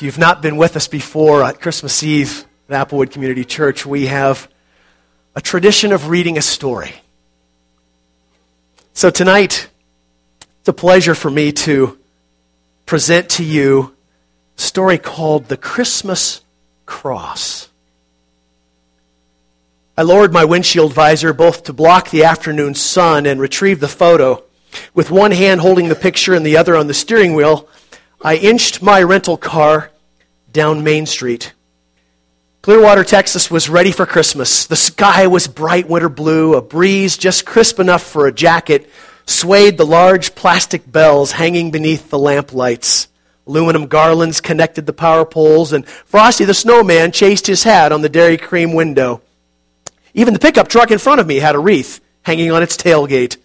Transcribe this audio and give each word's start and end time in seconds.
If 0.00 0.04
you've 0.04 0.16
not 0.16 0.40
been 0.40 0.56
with 0.56 0.76
us 0.76 0.88
before 0.88 1.44
at 1.44 1.60
Christmas 1.60 2.02
Eve 2.02 2.46
at 2.70 2.88
Applewood 2.88 3.10
Community 3.10 3.44
Church, 3.44 3.84
we 3.84 4.06
have 4.06 4.48
a 5.36 5.42
tradition 5.42 5.92
of 5.92 6.08
reading 6.08 6.38
a 6.38 6.40
story. 6.40 6.94
So 8.94 9.10
tonight, 9.10 9.68
it's 10.60 10.68
a 10.70 10.72
pleasure 10.72 11.14
for 11.14 11.30
me 11.30 11.52
to 11.52 11.98
present 12.86 13.28
to 13.32 13.44
you 13.44 13.94
a 14.56 14.60
story 14.62 14.96
called 14.96 15.48
The 15.48 15.58
Christmas 15.58 16.40
Cross. 16.86 17.68
I 19.98 20.02
lowered 20.02 20.32
my 20.32 20.46
windshield 20.46 20.94
visor 20.94 21.34
both 21.34 21.64
to 21.64 21.74
block 21.74 22.08
the 22.08 22.24
afternoon 22.24 22.74
sun 22.74 23.26
and 23.26 23.38
retrieve 23.38 23.80
the 23.80 23.86
photo. 23.86 24.44
With 24.94 25.10
one 25.10 25.32
hand 25.32 25.60
holding 25.60 25.90
the 25.90 25.94
picture 25.94 26.32
and 26.32 26.46
the 26.46 26.56
other 26.56 26.74
on 26.74 26.86
the 26.86 26.94
steering 26.94 27.34
wheel, 27.34 27.68
I 28.22 28.36
inched 28.36 28.82
my 28.82 29.02
rental 29.02 29.38
car 29.38 29.90
down 30.52 30.84
Main 30.84 31.06
Street. 31.06 31.54
Clearwater, 32.60 33.02
Texas 33.02 33.50
was 33.50 33.70
ready 33.70 33.92
for 33.92 34.04
Christmas. 34.04 34.66
The 34.66 34.76
sky 34.76 35.26
was 35.26 35.46
bright 35.46 35.88
winter 35.88 36.10
blue, 36.10 36.54
a 36.54 36.60
breeze 36.60 37.16
just 37.16 37.46
crisp 37.46 37.80
enough 37.80 38.02
for 38.02 38.26
a 38.26 38.32
jacket 38.32 38.90
swayed 39.24 39.78
the 39.78 39.86
large 39.86 40.34
plastic 40.34 40.90
bells 40.90 41.32
hanging 41.32 41.70
beneath 41.70 42.10
the 42.10 42.18
lamp 42.18 42.52
lights. 42.52 43.08
Aluminum 43.46 43.86
garlands 43.86 44.40
connected 44.40 44.84
the 44.84 44.92
power 44.92 45.24
poles, 45.24 45.72
and 45.72 45.86
Frosty 45.88 46.44
the 46.44 46.52
snowman 46.52 47.12
chased 47.12 47.46
his 47.46 47.62
hat 47.62 47.90
on 47.90 48.02
the 48.02 48.08
Dairy 48.08 48.36
Cream 48.36 48.74
window. 48.74 49.22
Even 50.12 50.34
the 50.34 50.40
pickup 50.40 50.68
truck 50.68 50.90
in 50.90 50.98
front 50.98 51.20
of 51.20 51.26
me 51.26 51.36
had 51.36 51.54
a 51.54 51.58
wreath 51.58 52.00
hanging 52.22 52.50
on 52.50 52.62
its 52.62 52.76
tailgate. 52.76 53.38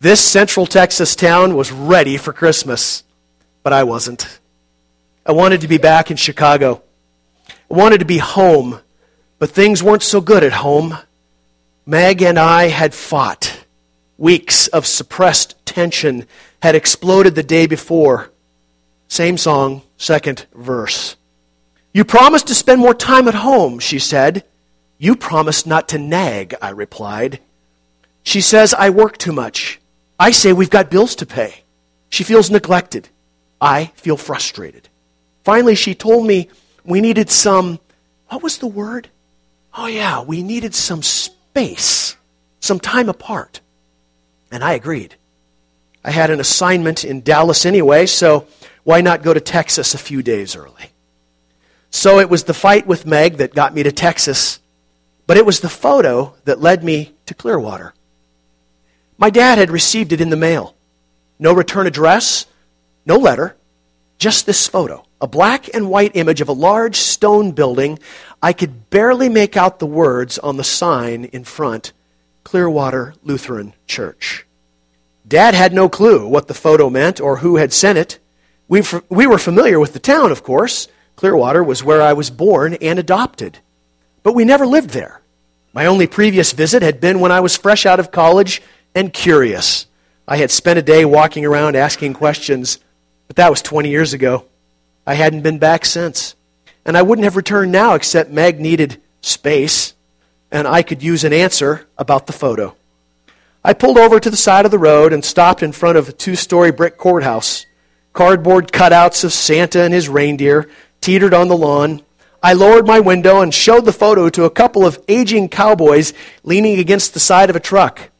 This 0.00 0.24
central 0.24 0.64
Texas 0.64 1.14
town 1.14 1.54
was 1.54 1.70
ready 1.70 2.16
for 2.16 2.32
Christmas, 2.32 3.02
but 3.62 3.72
I 3.72 3.84
wasn't. 3.84 4.40
I 5.24 5.32
wanted 5.32 5.60
to 5.60 5.68
be 5.68 5.78
back 5.78 6.10
in 6.10 6.16
Chicago. 6.16 6.82
I 7.48 7.74
wanted 7.74 7.98
to 7.98 8.04
be 8.04 8.18
home, 8.18 8.80
but 9.38 9.50
things 9.50 9.82
weren't 9.82 10.02
so 10.02 10.20
good 10.20 10.42
at 10.42 10.52
home. 10.52 10.98
Meg 11.86 12.22
and 12.22 12.38
I 12.38 12.68
had 12.68 12.94
fought. 12.94 13.64
Weeks 14.18 14.68
of 14.68 14.86
suppressed 14.86 15.54
tension 15.64 16.26
had 16.62 16.74
exploded 16.74 17.34
the 17.34 17.42
day 17.42 17.66
before. 17.66 18.30
Same 19.08 19.36
song, 19.36 19.82
second 19.96 20.46
verse. 20.54 21.16
You 21.92 22.04
promised 22.04 22.46
to 22.46 22.54
spend 22.54 22.80
more 22.80 22.94
time 22.94 23.28
at 23.28 23.34
home, 23.34 23.78
she 23.78 23.98
said. 23.98 24.44
You 24.98 25.16
promised 25.16 25.66
not 25.66 25.88
to 25.88 25.98
nag, 25.98 26.54
I 26.62 26.70
replied. 26.70 27.40
She 28.22 28.40
says 28.40 28.72
I 28.72 28.90
work 28.90 29.18
too 29.18 29.32
much. 29.32 29.80
I 30.18 30.30
say 30.30 30.52
we've 30.52 30.70
got 30.70 30.90
bills 30.90 31.16
to 31.16 31.26
pay. 31.26 31.64
She 32.08 32.24
feels 32.24 32.50
neglected. 32.50 33.08
I 33.62 33.92
feel 33.94 34.16
frustrated. 34.16 34.88
Finally, 35.44 35.76
she 35.76 35.94
told 35.94 36.26
me 36.26 36.48
we 36.84 37.00
needed 37.00 37.30
some, 37.30 37.78
what 38.28 38.42
was 38.42 38.58
the 38.58 38.66
word? 38.66 39.08
Oh, 39.72 39.86
yeah, 39.86 40.20
we 40.20 40.42
needed 40.42 40.74
some 40.74 41.02
space, 41.02 42.16
some 42.58 42.80
time 42.80 43.08
apart. 43.08 43.60
And 44.50 44.64
I 44.64 44.72
agreed. 44.72 45.14
I 46.04 46.10
had 46.10 46.30
an 46.30 46.40
assignment 46.40 47.04
in 47.04 47.22
Dallas 47.22 47.64
anyway, 47.64 48.06
so 48.06 48.48
why 48.82 49.00
not 49.00 49.22
go 49.22 49.32
to 49.32 49.40
Texas 49.40 49.94
a 49.94 49.98
few 49.98 50.22
days 50.22 50.56
early? 50.56 50.90
So 51.90 52.18
it 52.18 52.28
was 52.28 52.44
the 52.44 52.54
fight 52.54 52.86
with 52.86 53.06
Meg 53.06 53.36
that 53.36 53.54
got 53.54 53.74
me 53.74 53.84
to 53.84 53.92
Texas, 53.92 54.58
but 55.28 55.36
it 55.36 55.46
was 55.46 55.60
the 55.60 55.68
photo 55.68 56.34
that 56.46 56.60
led 56.60 56.82
me 56.82 57.14
to 57.26 57.34
Clearwater. 57.34 57.94
My 59.18 59.30
dad 59.30 59.58
had 59.58 59.70
received 59.70 60.12
it 60.12 60.20
in 60.20 60.30
the 60.30 60.36
mail. 60.36 60.74
No 61.38 61.52
return 61.52 61.86
address, 61.86 62.46
no 63.04 63.16
letter, 63.16 63.56
just 64.18 64.46
this 64.46 64.68
photo. 64.68 65.04
A 65.20 65.26
black 65.26 65.72
and 65.74 65.88
white 65.88 66.14
image 66.14 66.40
of 66.40 66.48
a 66.48 66.52
large 66.52 66.96
stone 66.96 67.52
building. 67.52 67.98
I 68.42 68.52
could 68.52 68.90
barely 68.90 69.28
make 69.28 69.56
out 69.56 69.78
the 69.78 69.86
words 69.86 70.38
on 70.38 70.56
the 70.56 70.64
sign 70.64 71.24
in 71.26 71.44
front 71.44 71.92
Clearwater 72.44 73.14
Lutheran 73.22 73.74
Church. 73.86 74.46
Dad 75.26 75.54
had 75.54 75.72
no 75.72 75.88
clue 75.88 76.26
what 76.26 76.48
the 76.48 76.54
photo 76.54 76.90
meant 76.90 77.20
or 77.20 77.38
who 77.38 77.56
had 77.56 77.72
sent 77.72 77.98
it. 77.98 78.18
We, 78.68 78.82
we 79.08 79.26
were 79.26 79.38
familiar 79.38 79.78
with 79.78 79.92
the 79.92 79.98
town, 79.98 80.32
of 80.32 80.42
course. 80.42 80.88
Clearwater 81.16 81.62
was 81.62 81.84
where 81.84 82.02
I 82.02 82.14
was 82.14 82.30
born 82.30 82.74
and 82.74 82.98
adopted. 82.98 83.58
But 84.22 84.34
we 84.34 84.44
never 84.44 84.66
lived 84.66 84.90
there. 84.90 85.20
My 85.72 85.86
only 85.86 86.06
previous 86.06 86.52
visit 86.52 86.82
had 86.82 87.00
been 87.00 87.20
when 87.20 87.32
I 87.32 87.40
was 87.40 87.56
fresh 87.56 87.86
out 87.86 88.00
of 88.00 88.10
college 88.10 88.60
and 88.94 89.12
curious. 89.12 89.86
I 90.26 90.36
had 90.36 90.50
spent 90.50 90.78
a 90.78 90.82
day 90.82 91.04
walking 91.04 91.44
around 91.44 91.76
asking 91.76 92.14
questions, 92.14 92.78
but 93.32 93.36
that 93.36 93.48
was 93.48 93.62
20 93.62 93.88
years 93.88 94.12
ago. 94.12 94.44
I 95.06 95.14
hadn't 95.14 95.40
been 95.40 95.58
back 95.58 95.86
since. 95.86 96.34
And 96.84 96.98
I 96.98 97.00
wouldn't 97.00 97.24
have 97.24 97.34
returned 97.34 97.72
now 97.72 97.94
except 97.94 98.30
Meg 98.30 98.60
needed 98.60 99.00
space, 99.22 99.94
and 100.50 100.68
I 100.68 100.82
could 100.82 101.02
use 101.02 101.24
an 101.24 101.32
answer 101.32 101.86
about 101.96 102.26
the 102.26 102.34
photo. 102.34 102.76
I 103.64 103.72
pulled 103.72 103.96
over 103.96 104.20
to 104.20 104.28
the 104.28 104.36
side 104.36 104.66
of 104.66 104.70
the 104.70 104.78
road 104.78 105.14
and 105.14 105.24
stopped 105.24 105.62
in 105.62 105.72
front 105.72 105.96
of 105.96 106.10
a 106.10 106.12
two 106.12 106.36
story 106.36 106.72
brick 106.72 106.98
courthouse. 106.98 107.64
Cardboard 108.12 108.70
cutouts 108.70 109.24
of 109.24 109.32
Santa 109.32 109.80
and 109.80 109.94
his 109.94 110.10
reindeer 110.10 110.68
teetered 111.00 111.32
on 111.32 111.48
the 111.48 111.56
lawn. 111.56 112.02
I 112.42 112.52
lowered 112.52 112.86
my 112.86 113.00
window 113.00 113.40
and 113.40 113.54
showed 113.54 113.86
the 113.86 113.94
photo 113.94 114.28
to 114.28 114.44
a 114.44 114.50
couple 114.50 114.84
of 114.84 115.02
aging 115.08 115.48
cowboys 115.48 116.12
leaning 116.44 116.78
against 116.78 117.14
the 117.14 117.20
side 117.20 117.48
of 117.48 117.56
a 117.56 117.60
truck. 117.60 118.10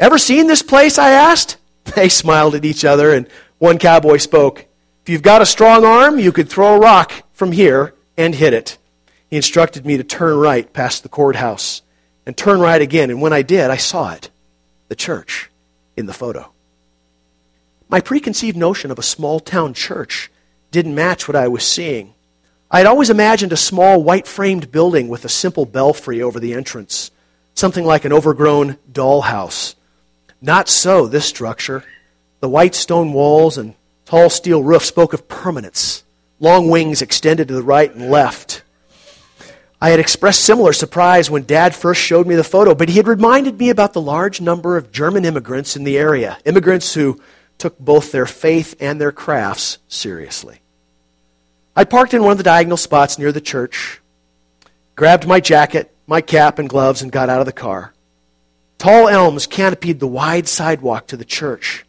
Ever 0.00 0.16
seen 0.16 0.46
this 0.46 0.62
place? 0.62 0.96
I 0.96 1.10
asked. 1.10 1.58
They 1.94 2.08
smiled 2.08 2.56
at 2.56 2.64
each 2.64 2.84
other, 2.84 3.12
and 3.12 3.28
one 3.58 3.78
cowboy 3.78 4.18
spoke. 4.18 4.66
If 5.02 5.08
you've 5.08 5.22
got 5.22 5.42
a 5.42 5.46
strong 5.46 5.84
arm, 5.84 6.18
you 6.18 6.32
could 6.32 6.48
throw 6.48 6.74
a 6.74 6.80
rock 6.80 7.12
from 7.32 7.52
here 7.52 7.94
and 8.16 8.34
hit 8.34 8.52
it. 8.52 8.78
He 9.28 9.36
instructed 9.36 9.86
me 9.86 9.96
to 9.96 10.04
turn 10.04 10.36
right 10.36 10.72
past 10.72 11.02
the 11.02 11.08
courthouse 11.08 11.82
and 12.24 12.36
turn 12.36 12.60
right 12.60 12.82
again, 12.82 13.10
and 13.10 13.20
when 13.20 13.32
I 13.32 13.42
did, 13.42 13.70
I 13.70 13.76
saw 13.76 14.12
it 14.12 14.30
the 14.88 14.96
church 14.96 15.50
in 15.96 16.06
the 16.06 16.12
photo. 16.12 16.50
My 17.88 18.00
preconceived 18.00 18.56
notion 18.56 18.90
of 18.90 18.98
a 18.98 19.02
small 19.02 19.40
town 19.40 19.74
church 19.74 20.30
didn't 20.70 20.94
match 20.94 21.28
what 21.28 21.36
I 21.36 21.48
was 21.48 21.64
seeing. 21.64 22.14
I 22.70 22.78
had 22.78 22.86
always 22.86 23.10
imagined 23.10 23.52
a 23.52 23.56
small 23.56 24.02
white 24.02 24.26
framed 24.26 24.72
building 24.72 25.08
with 25.08 25.24
a 25.24 25.28
simple 25.28 25.66
belfry 25.66 26.20
over 26.20 26.40
the 26.40 26.54
entrance, 26.54 27.12
something 27.54 27.84
like 27.84 28.04
an 28.04 28.12
overgrown 28.12 28.76
dollhouse. 28.92 29.76
Not 30.40 30.68
so 30.68 31.06
this 31.06 31.26
structure. 31.26 31.84
The 32.40 32.48
white 32.48 32.74
stone 32.74 33.12
walls 33.12 33.58
and 33.58 33.74
tall 34.04 34.30
steel 34.30 34.62
roof 34.62 34.84
spoke 34.84 35.12
of 35.12 35.28
permanence. 35.28 36.04
Long 36.38 36.68
wings 36.68 37.02
extended 37.02 37.48
to 37.48 37.54
the 37.54 37.62
right 37.62 37.92
and 37.92 38.10
left. 38.10 38.62
I 39.80 39.90
had 39.90 40.00
expressed 40.00 40.42
similar 40.42 40.72
surprise 40.72 41.30
when 41.30 41.44
Dad 41.44 41.74
first 41.74 42.00
showed 42.00 42.26
me 42.26 42.34
the 42.34 42.44
photo, 42.44 42.74
but 42.74 42.88
he 42.88 42.96
had 42.96 43.06
reminded 43.06 43.58
me 43.58 43.70
about 43.70 43.92
the 43.92 44.00
large 44.00 44.40
number 44.40 44.76
of 44.76 44.92
German 44.92 45.24
immigrants 45.24 45.76
in 45.76 45.84
the 45.84 45.98
area, 45.98 46.38
immigrants 46.44 46.94
who 46.94 47.20
took 47.58 47.78
both 47.78 48.12
their 48.12 48.26
faith 48.26 48.74
and 48.80 49.00
their 49.00 49.12
crafts 49.12 49.78
seriously. 49.88 50.60
I 51.74 51.84
parked 51.84 52.14
in 52.14 52.22
one 52.22 52.32
of 52.32 52.38
the 52.38 52.44
diagonal 52.44 52.76
spots 52.76 53.18
near 53.18 53.32
the 53.32 53.40
church, 53.40 54.00
grabbed 54.94 55.26
my 55.26 55.40
jacket, 55.40 55.94
my 56.06 56.20
cap, 56.20 56.58
and 56.58 56.68
gloves, 56.68 57.02
and 57.02 57.12
got 57.12 57.28
out 57.28 57.40
of 57.40 57.46
the 57.46 57.52
car. 57.52 57.92
Tall 58.78 59.08
elms 59.08 59.46
canopied 59.46 60.00
the 60.00 60.06
wide 60.06 60.48
sidewalk 60.48 61.06
to 61.06 61.16
the 61.16 61.24
church. 61.24 61.85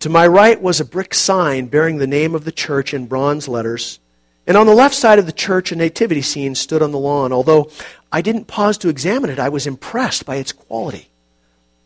To 0.00 0.08
my 0.08 0.26
right 0.26 0.60
was 0.60 0.80
a 0.80 0.84
brick 0.84 1.14
sign 1.14 1.66
bearing 1.66 1.98
the 1.98 2.06
name 2.06 2.34
of 2.34 2.44
the 2.44 2.52
church 2.52 2.92
in 2.92 3.06
bronze 3.06 3.48
letters. 3.48 3.98
And 4.46 4.56
on 4.56 4.66
the 4.66 4.74
left 4.74 4.94
side 4.94 5.18
of 5.18 5.26
the 5.26 5.32
church, 5.32 5.72
a 5.72 5.76
nativity 5.76 6.22
scene 6.22 6.54
stood 6.54 6.82
on 6.82 6.92
the 6.92 6.98
lawn. 6.98 7.32
Although 7.32 7.70
I 8.12 8.20
didn't 8.20 8.46
pause 8.46 8.78
to 8.78 8.88
examine 8.88 9.30
it, 9.30 9.38
I 9.38 9.48
was 9.48 9.66
impressed 9.66 10.26
by 10.26 10.36
its 10.36 10.52
quality. 10.52 11.08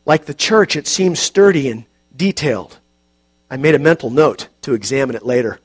Like 0.04 0.26
the 0.26 0.34
church, 0.34 0.76
it 0.76 0.86
seemed 0.86 1.18
sturdy 1.18 1.70
and 1.70 1.84
detailed. 2.14 2.78
I 3.50 3.56
made 3.56 3.74
a 3.74 3.78
mental 3.78 4.10
note 4.10 4.48
to 4.62 4.74
examine 4.74 5.16
it 5.16 5.24
later. 5.24 5.60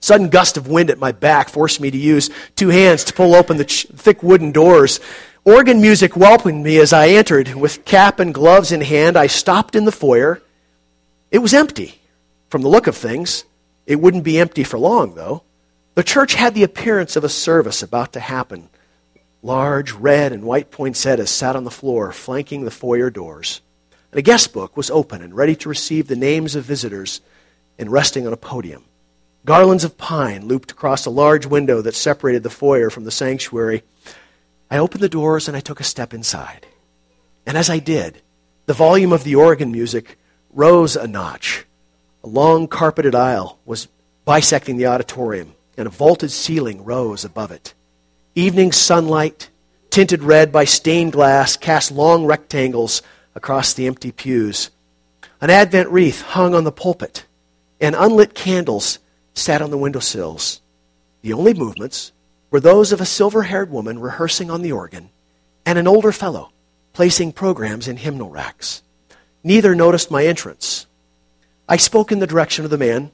Sudden 0.00 0.30
gust 0.30 0.56
of 0.56 0.66
wind 0.66 0.90
at 0.90 0.98
my 0.98 1.12
back 1.12 1.50
forced 1.50 1.80
me 1.80 1.90
to 1.90 1.96
use 1.96 2.30
two 2.56 2.68
hands 2.70 3.04
to 3.04 3.12
pull 3.12 3.34
open 3.34 3.58
the 3.58 3.66
ch- 3.66 3.86
thick 3.94 4.22
wooden 4.22 4.50
doors. 4.50 4.98
Organ 5.44 5.80
music 5.80 6.16
welcomed 6.16 6.64
me 6.64 6.78
as 6.78 6.92
I 6.92 7.08
entered. 7.08 7.54
With 7.54 7.84
cap 7.84 8.18
and 8.18 8.32
gloves 8.32 8.72
in 8.72 8.80
hand, 8.80 9.16
I 9.16 9.26
stopped 9.26 9.76
in 9.76 9.84
the 9.84 9.92
foyer. 9.92 10.42
It 11.30 11.38
was 11.38 11.54
empty. 11.54 12.00
From 12.48 12.62
the 12.62 12.68
look 12.68 12.86
of 12.86 12.96
things, 12.96 13.44
it 13.86 14.00
wouldn't 14.00 14.24
be 14.24 14.38
empty 14.38 14.64
for 14.64 14.78
long, 14.78 15.14
though. 15.14 15.44
The 15.94 16.02
church 16.02 16.34
had 16.34 16.54
the 16.54 16.62
appearance 16.64 17.16
of 17.16 17.24
a 17.24 17.28
service 17.28 17.82
about 17.82 18.12
to 18.14 18.20
happen. 18.20 18.68
Large 19.42 19.92
red 19.92 20.32
and 20.32 20.44
white 20.44 20.70
poinsettias 20.70 21.30
sat 21.30 21.56
on 21.56 21.64
the 21.64 21.70
floor, 21.70 22.12
flanking 22.12 22.64
the 22.64 22.70
foyer 22.70 23.10
doors. 23.10 23.60
And 24.12 24.18
a 24.18 24.22
guest 24.22 24.52
book 24.52 24.76
was 24.76 24.90
open 24.90 25.22
and 25.22 25.34
ready 25.34 25.54
to 25.56 25.68
receive 25.68 26.08
the 26.08 26.16
names 26.16 26.56
of 26.56 26.64
visitors 26.64 27.20
and 27.78 27.90
resting 27.90 28.26
on 28.26 28.32
a 28.32 28.36
podium. 28.36 28.84
Garlands 29.44 29.84
of 29.84 29.96
pine 29.96 30.46
looped 30.46 30.72
across 30.72 31.06
a 31.06 31.10
large 31.10 31.46
window 31.46 31.80
that 31.80 31.94
separated 31.94 32.42
the 32.42 32.50
foyer 32.50 32.90
from 32.90 33.04
the 33.04 33.10
sanctuary. 33.10 33.82
I 34.70 34.78
opened 34.78 35.02
the 35.02 35.08
doors 35.08 35.48
and 35.48 35.56
I 35.56 35.60
took 35.60 35.80
a 35.80 35.84
step 35.84 36.12
inside. 36.12 36.66
And 37.46 37.56
as 37.56 37.70
I 37.70 37.78
did, 37.78 38.20
the 38.66 38.74
volume 38.74 39.12
of 39.12 39.24
the 39.24 39.36
organ 39.36 39.72
music 39.72 40.18
rose 40.52 40.96
a 40.96 41.06
notch. 41.06 41.64
A 42.24 42.28
long 42.28 42.68
carpeted 42.68 43.14
aisle 43.14 43.58
was 43.64 43.88
bisecting 44.24 44.76
the 44.76 44.86
auditorium 44.86 45.54
and 45.76 45.86
a 45.86 45.90
vaulted 45.90 46.30
ceiling 46.30 46.84
rose 46.84 47.24
above 47.24 47.50
it. 47.50 47.74
Evening 48.34 48.72
sunlight, 48.72 49.48
tinted 49.90 50.22
red 50.22 50.52
by 50.52 50.64
stained 50.64 51.12
glass, 51.12 51.56
cast 51.56 51.90
long 51.90 52.26
rectangles 52.26 53.02
across 53.34 53.72
the 53.72 53.86
empty 53.86 54.12
pews. 54.12 54.70
An 55.40 55.50
Advent 55.50 55.88
wreath 55.88 56.22
hung 56.22 56.54
on 56.54 56.64
the 56.64 56.72
pulpit, 56.72 57.24
and 57.80 57.94
unlit 57.94 58.34
candles 58.34 58.98
sat 59.34 59.62
on 59.62 59.70
the 59.70 59.78
windowsills. 59.78 60.60
The 61.22 61.32
only 61.32 61.54
movements 61.54 62.12
were 62.50 62.60
those 62.60 62.92
of 62.92 63.00
a 63.00 63.06
silver 63.06 63.44
haired 63.44 63.70
woman 63.70 63.98
rehearsing 63.98 64.50
on 64.50 64.62
the 64.62 64.72
organ 64.72 65.10
and 65.64 65.78
an 65.78 65.86
older 65.86 66.12
fellow 66.12 66.50
placing 66.92 67.32
programs 67.32 67.88
in 67.88 67.96
hymnal 67.96 68.30
racks. 68.30 68.82
Neither 69.42 69.74
noticed 69.74 70.10
my 70.10 70.26
entrance. 70.26 70.86
I 71.68 71.76
spoke 71.76 72.12
in 72.12 72.18
the 72.18 72.26
direction 72.26 72.64
of 72.64 72.70
the 72.70 72.78
man. 72.78 73.10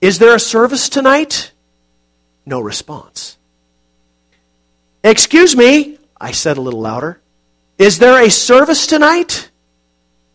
Is 0.00 0.18
there 0.18 0.34
a 0.34 0.40
service 0.40 0.88
tonight? 0.88 1.52
No 2.46 2.60
response. 2.60 3.36
Excuse 5.02 5.56
me, 5.56 5.98
I 6.20 6.32
said 6.32 6.58
a 6.58 6.60
little 6.60 6.80
louder. 6.80 7.20
Is 7.78 7.98
there 7.98 8.22
a 8.22 8.30
service 8.30 8.86
tonight? 8.86 9.50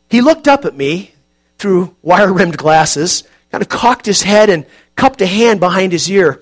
He 0.10 0.22
looked 0.22 0.48
up 0.48 0.66
at 0.66 0.76
me 0.76 1.12
through 1.58 1.96
wire 2.02 2.34
rimmed 2.34 2.58
glasses, 2.58 3.24
kind 3.52 3.62
of 3.62 3.70
cocked 3.70 4.06
his 4.06 4.24
head 4.24 4.50
and 4.50 4.66
cupped 4.96 5.22
a 5.22 5.28
hand 5.28 5.60
behind 5.60 5.92
his 5.92 6.10
ear. 6.10 6.42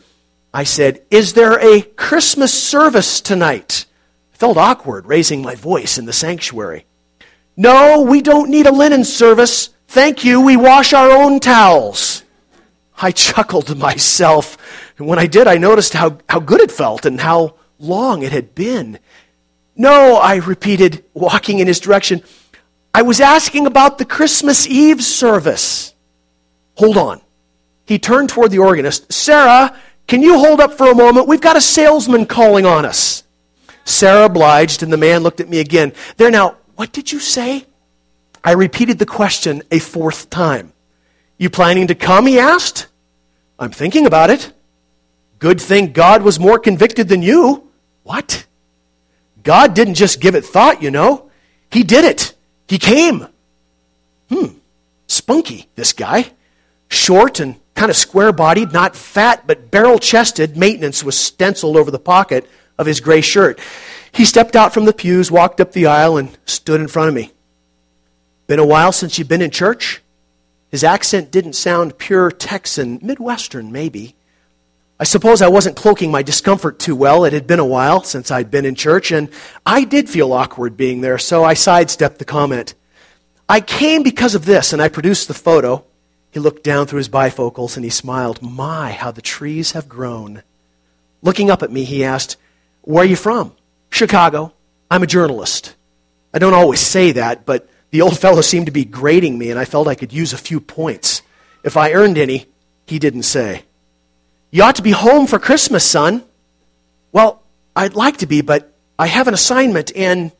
I 0.53 0.63
said, 0.63 1.01
Is 1.11 1.33
there 1.33 1.59
a 1.59 1.81
Christmas 1.81 2.53
service 2.53 3.19
tonight? 3.19 3.85
I 4.33 4.37
felt 4.37 4.57
awkward 4.57 5.05
raising 5.05 5.41
my 5.41 5.55
voice 5.55 5.97
in 5.97 6.05
the 6.05 6.13
sanctuary. 6.13 6.85
No, 7.55 8.01
we 8.01 8.21
don't 8.21 8.49
need 8.49 8.65
a 8.65 8.71
linen 8.71 9.03
service. 9.03 9.69
Thank 9.87 10.23
you, 10.23 10.41
we 10.41 10.57
wash 10.57 10.93
our 10.93 11.11
own 11.11 11.39
towels. 11.39 12.23
I 13.01 13.11
chuckled 13.11 13.67
to 13.67 13.75
myself, 13.75 14.57
and 14.97 15.07
when 15.07 15.19
I 15.19 15.27
did, 15.27 15.47
I 15.47 15.57
noticed 15.57 15.93
how, 15.93 16.17
how 16.29 16.39
good 16.39 16.61
it 16.61 16.71
felt 16.71 17.05
and 17.05 17.19
how 17.19 17.55
long 17.79 18.23
it 18.23 18.31
had 18.31 18.55
been. 18.55 18.99
No, 19.75 20.15
I 20.15 20.35
repeated, 20.35 21.03
walking 21.13 21.59
in 21.59 21.67
his 21.67 21.79
direction. 21.79 22.23
I 22.93 23.01
was 23.01 23.19
asking 23.19 23.65
about 23.65 23.97
the 23.97 24.05
Christmas 24.05 24.67
Eve 24.67 25.03
service. 25.03 25.93
Hold 26.75 26.97
on. 26.97 27.21
He 27.85 27.99
turned 27.99 28.29
toward 28.29 28.51
the 28.51 28.59
organist. 28.59 29.11
Sarah, 29.11 29.75
can 30.07 30.21
you 30.21 30.37
hold 30.37 30.59
up 30.59 30.73
for 30.73 30.89
a 30.89 30.95
moment? 30.95 31.27
We've 31.27 31.41
got 31.41 31.57
a 31.57 31.61
salesman 31.61 32.25
calling 32.25 32.65
on 32.65 32.85
us. 32.85 33.23
Sarah 33.85 34.25
obliged, 34.25 34.83
and 34.83 34.93
the 34.93 34.97
man 34.97 35.23
looked 35.23 35.39
at 35.39 35.49
me 35.49 35.59
again. 35.59 35.93
There 36.17 36.31
now, 36.31 36.57
what 36.75 36.91
did 36.91 37.11
you 37.11 37.19
say? 37.19 37.65
I 38.43 38.51
repeated 38.51 38.99
the 38.99 39.05
question 39.05 39.63
a 39.71 39.79
fourth 39.79 40.29
time. 40.29 40.73
You 41.37 41.49
planning 41.49 41.87
to 41.87 41.95
come? 41.95 42.25
He 42.25 42.39
asked. 42.39 42.87
I'm 43.57 43.71
thinking 43.71 44.05
about 44.05 44.29
it. 44.29 44.51
Good 45.39 45.61
thing 45.61 45.93
God 45.93 46.23
was 46.23 46.39
more 46.39 46.59
convicted 46.59 47.07
than 47.07 47.21
you. 47.21 47.69
What? 48.03 48.45
God 49.43 49.73
didn't 49.73 49.95
just 49.95 50.19
give 50.19 50.35
it 50.35 50.45
thought, 50.45 50.81
you 50.81 50.91
know. 50.91 51.29
He 51.69 51.83
did 51.83 52.05
it. 52.05 52.33
He 52.67 52.77
came. 52.77 53.27
Hmm. 54.29 54.57
Spunky, 55.07 55.69
this 55.75 55.93
guy. 55.93 56.31
Short 56.89 57.39
and 57.39 57.55
kind 57.75 57.89
of 57.89 57.97
square 57.97 58.31
bodied, 58.31 58.71
not 58.71 58.95
fat, 58.95 59.45
but 59.47 59.71
barrel 59.71 59.99
chested. 59.99 60.55
Maintenance 60.55 61.03
was 61.03 61.17
stenciled 61.17 61.75
over 61.75 61.91
the 61.91 61.99
pocket 61.99 62.49
of 62.77 62.85
his 62.85 62.99
gray 62.99 63.21
shirt. 63.21 63.59
He 64.13 64.25
stepped 64.25 64.55
out 64.55 64.73
from 64.73 64.85
the 64.85 64.93
pews, 64.93 65.31
walked 65.31 65.59
up 65.59 65.71
the 65.71 65.87
aisle, 65.87 66.17
and 66.17 66.37
stood 66.45 66.79
in 66.79 66.87
front 66.87 67.09
of 67.09 67.15
me. 67.15 67.31
Been 68.47 68.59
a 68.59 68.65
while 68.65 68.91
since 68.91 69.17
you've 69.17 69.27
been 69.27 69.41
in 69.41 69.51
church? 69.51 70.01
His 70.69 70.83
accent 70.83 71.31
didn't 71.31 71.53
sound 71.53 71.97
pure 71.97 72.31
Texan, 72.31 72.99
Midwestern, 73.01 73.71
maybe. 73.71 74.15
I 74.99 75.03
suppose 75.05 75.41
I 75.41 75.47
wasn't 75.47 75.75
cloaking 75.75 76.11
my 76.11 76.21
discomfort 76.21 76.79
too 76.79 76.95
well. 76.95 77.25
It 77.25 77.33
had 77.33 77.47
been 77.47 77.59
a 77.59 77.65
while 77.65 78.03
since 78.03 78.31
I'd 78.31 78.51
been 78.51 78.65
in 78.65 78.75
church, 78.75 79.11
and 79.11 79.29
I 79.65 79.83
did 79.83 80.09
feel 80.09 80.31
awkward 80.31 80.77
being 80.77 81.01
there, 81.01 81.17
so 81.17 81.43
I 81.43 81.55
sidestepped 81.55 82.19
the 82.19 82.25
comment. 82.25 82.75
I 83.49 83.61
came 83.61 84.03
because 84.03 84.35
of 84.35 84.45
this, 84.45 84.73
and 84.73 84.81
I 84.81 84.89
produced 84.89 85.27
the 85.27 85.33
photo. 85.33 85.85
He 86.31 86.39
looked 86.39 86.63
down 86.63 86.87
through 86.87 86.97
his 86.97 87.09
bifocals 87.09 87.75
and 87.75 87.83
he 87.83 87.91
smiled. 87.91 88.41
My, 88.41 88.91
how 88.91 89.11
the 89.11 89.21
trees 89.21 89.73
have 89.73 89.87
grown. 89.87 90.41
Looking 91.21 91.51
up 91.51 91.61
at 91.61 91.71
me, 91.71 91.83
he 91.83 92.03
asked, 92.03 92.37
Where 92.81 93.03
are 93.03 93.07
you 93.07 93.15
from? 93.15 93.55
Chicago. 93.93 94.53
I'm 94.89 95.03
a 95.03 95.07
journalist. 95.07 95.75
I 96.33 96.39
don't 96.39 96.53
always 96.53 96.79
say 96.79 97.13
that, 97.13 97.45
but 97.45 97.69
the 97.91 98.01
old 98.01 98.17
fellow 98.19 98.41
seemed 98.41 98.65
to 98.65 98.71
be 98.71 98.85
grading 98.85 99.37
me, 99.37 99.51
and 99.51 99.59
I 99.59 99.65
felt 99.65 99.87
I 99.87 99.95
could 99.95 100.11
use 100.11 100.33
a 100.33 100.37
few 100.37 100.59
points. 100.59 101.21
If 101.63 101.77
I 101.77 101.93
earned 101.93 102.17
any, 102.17 102.47
he 102.87 102.97
didn't 102.97 103.23
say. 103.23 103.63
You 104.49 104.63
ought 104.63 104.75
to 104.75 104.81
be 104.81 104.91
home 104.91 105.27
for 105.27 105.37
Christmas, 105.37 105.85
son. 105.85 106.23
Well, 107.11 107.43
I'd 107.75 107.95
like 107.95 108.17
to 108.17 108.27
be, 108.27 108.41
but 108.41 108.73
I 108.97 109.07
have 109.07 109.27
an 109.27 109.33
assignment, 109.35 109.95
and, 109.95 110.31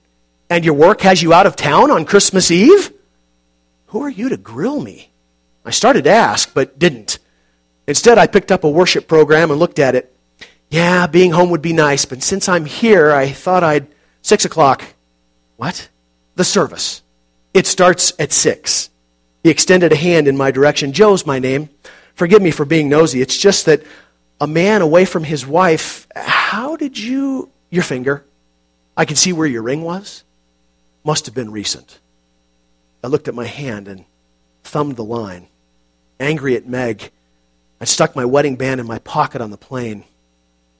and 0.50 0.66
your 0.66 0.74
work 0.74 1.02
has 1.02 1.22
you 1.22 1.34
out 1.34 1.46
of 1.46 1.56
town 1.56 1.92
on 1.92 2.06
Christmas 2.06 2.50
Eve? 2.50 2.92
Who 3.88 4.02
are 4.02 4.10
you 4.10 4.30
to 4.30 4.38
grill 4.38 4.82
me? 4.82 5.12
I 5.64 5.72
started 5.72 6.06
to 6.06 6.12
ask, 6.12 6.54
but 6.54 6.80
didn't. 6.80 7.20
Instead, 7.88 8.18
I 8.18 8.28
picked 8.28 8.52
up 8.52 8.64
a 8.64 8.70
worship 8.70 9.08
program 9.08 9.52
and 9.52 9.60
looked 9.60 9.80
at 9.80 9.94
it. 9.96 10.12
Yeah, 10.74 11.06
being 11.06 11.30
home 11.30 11.52
would 11.52 11.62
be 11.62 11.72
nice, 11.72 12.04
but 12.06 12.24
since 12.24 12.50
I'm 12.50 12.66
here, 12.66 13.12
I 13.12 13.30
thought 13.30 13.64
I'd. 13.64 13.86
Six 14.24 14.44
o'clock. 14.44 14.84
What? 15.56 15.88
The 16.34 16.44
service. 16.44 17.04
It 17.54 17.68
starts 17.68 18.12
at 18.18 18.31
six. 18.31 18.90
He 19.44 19.52
extended 19.52 19.92
a 19.92 19.96
hand 19.96 20.28
in 20.28 20.36
my 20.36 20.50
direction. 20.50 20.92
Joe's 20.92 21.28
my 21.28 21.38
name. 21.38 21.70
Forgive 22.16 22.42
me 22.42 22.50
for 22.50 22.66
being 22.66 22.90
nosy. 22.90 23.22
It's 23.22 23.38
just 23.38 23.68
that 23.68 23.84
a 24.42 24.48
man 24.48 24.81
away 24.81 25.06
from 25.06 25.24
his 25.24 25.46
wife, 25.46 26.08
how 26.16 26.75
did 26.75 26.98
you. 26.98 27.52
Your 27.70 27.84
finger. 27.84 28.25
I 28.98 29.06
can 29.06 29.16
see 29.16 29.31
where 29.31 29.46
your 29.46 29.62
ring 29.62 29.84
was. 29.84 30.24
Must 31.04 31.28
have 31.28 31.36
been 31.36 31.52
recent. 31.52 32.00
I 33.04 33.10
looked 33.10 33.28
at 33.28 33.36
my 33.36 33.46
hand 33.46 33.88
and 33.88 34.06
thumbed 34.64 34.96
the 34.96 35.04
line 35.04 35.50
angry 36.20 36.56
at 36.56 36.66
Meg. 36.66 37.12
I 37.80 37.86
stuck 37.86 38.16
my 38.16 38.25
wedding 38.25 38.56
band 38.56 38.80
in 38.80 38.88
my 38.88 38.98
pocket 38.98 39.40
on 39.40 39.52
the 39.52 39.58
plane. 39.58 40.06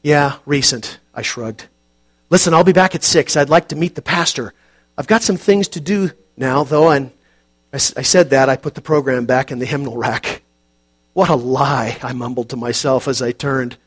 Yeah, 0.04 0.38
recent, 0.46 1.00
I 1.14 1.22
shrugged. 1.22 1.68
Listen, 2.30 2.54
I'll 2.54 2.66
be 2.66 2.74
back 2.74 2.94
at 2.94 3.04
6. 3.04 3.38
I'd 3.38 3.50
like 3.50 3.70
to 3.70 3.76
meet 3.76 3.96
the 3.96 4.02
pastor. 4.02 4.54
I've 4.98 5.08
got 5.08 5.24
some 5.24 5.38
things 5.38 5.70
to 5.70 5.80
do 5.80 6.12
now, 6.36 6.64
though, 6.64 6.92
and 6.92 7.12
I, 7.72 7.78
I 7.78 8.02
said 8.02 8.30
that. 8.32 8.50
I 8.50 8.58
put 8.58 8.76
the 8.76 8.82
program 8.82 9.26
back 9.26 9.50
in 9.50 9.60
the 9.60 9.66
hymnal 9.66 9.98
rack. 9.98 10.42
What 11.14 11.30
a 11.30 11.36
lie, 11.36 11.98
I 12.04 12.12
mumbled 12.12 12.50
to 12.50 12.58
myself 12.58 13.08
as 13.08 13.22
I 13.22 13.32
turned. 13.32 13.78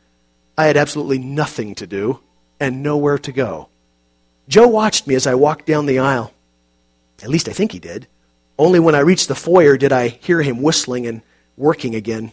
I 0.57 0.67
had 0.67 0.77
absolutely 0.77 1.19
nothing 1.19 1.75
to 1.77 1.87
do 1.87 2.21
and 2.59 2.83
nowhere 2.83 3.19
to 3.19 3.33
go. 3.33 3.69
Joe 4.49 4.69
watched 4.69 5.07
me 5.07 5.17
as 5.17 5.27
I 5.27 5.35
walked 5.35 5.67
down 5.67 5.87
the 5.87 5.99
aisle. 5.99 6.33
At 7.23 7.29
least 7.29 7.49
I 7.49 7.53
think 7.53 7.73
he 7.73 7.79
did. 7.79 8.07
Only 8.59 8.79
when 8.79 8.95
I 8.95 9.01
reached 9.01 9.29
the 9.29 9.35
foyer 9.35 9.77
did 9.77 9.93
I 9.93 10.09
hear 10.09 10.41
him 10.41 10.63
whistling 10.63 11.07
and 11.07 11.21
working 11.57 11.95
again. 11.95 12.33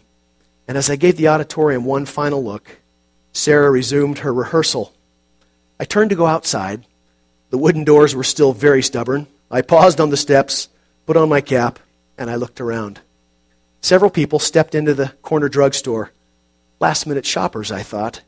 And 0.66 0.78
as 0.78 0.88
I 0.88 0.96
gave 0.96 1.16
the 1.16 1.28
auditorium 1.28 1.84
one 1.84 2.06
final 2.06 2.42
look, 2.42 2.78
Sarah 3.34 3.70
resumed 3.70 4.20
her 4.20 4.32
rehearsal. 4.32 4.94
I 5.78 5.84
turned 5.84 6.10
to 6.10 6.16
go 6.16 6.26
outside. 6.26 6.86
The 7.50 7.58
wooden 7.58 7.84
doors 7.84 8.14
were 8.14 8.24
still 8.24 8.52
very 8.52 8.82
stubborn. 8.82 9.26
I 9.50 9.60
paused 9.60 10.00
on 10.00 10.10
the 10.10 10.16
steps, 10.16 10.68
put 11.04 11.16
on 11.16 11.28
my 11.28 11.40
cap, 11.40 11.78
and 12.16 12.30
I 12.30 12.36
looked 12.36 12.60
around. 12.60 13.00
Several 13.80 14.10
people 14.10 14.38
stepped 14.38 14.74
into 14.74 14.94
the 14.94 15.08
corner 15.20 15.48
drugstore. 15.48 16.12
Last 16.80 17.06
minute 17.06 17.26
shoppers, 17.26 17.70
I 17.70 17.82
thought. 17.82 18.22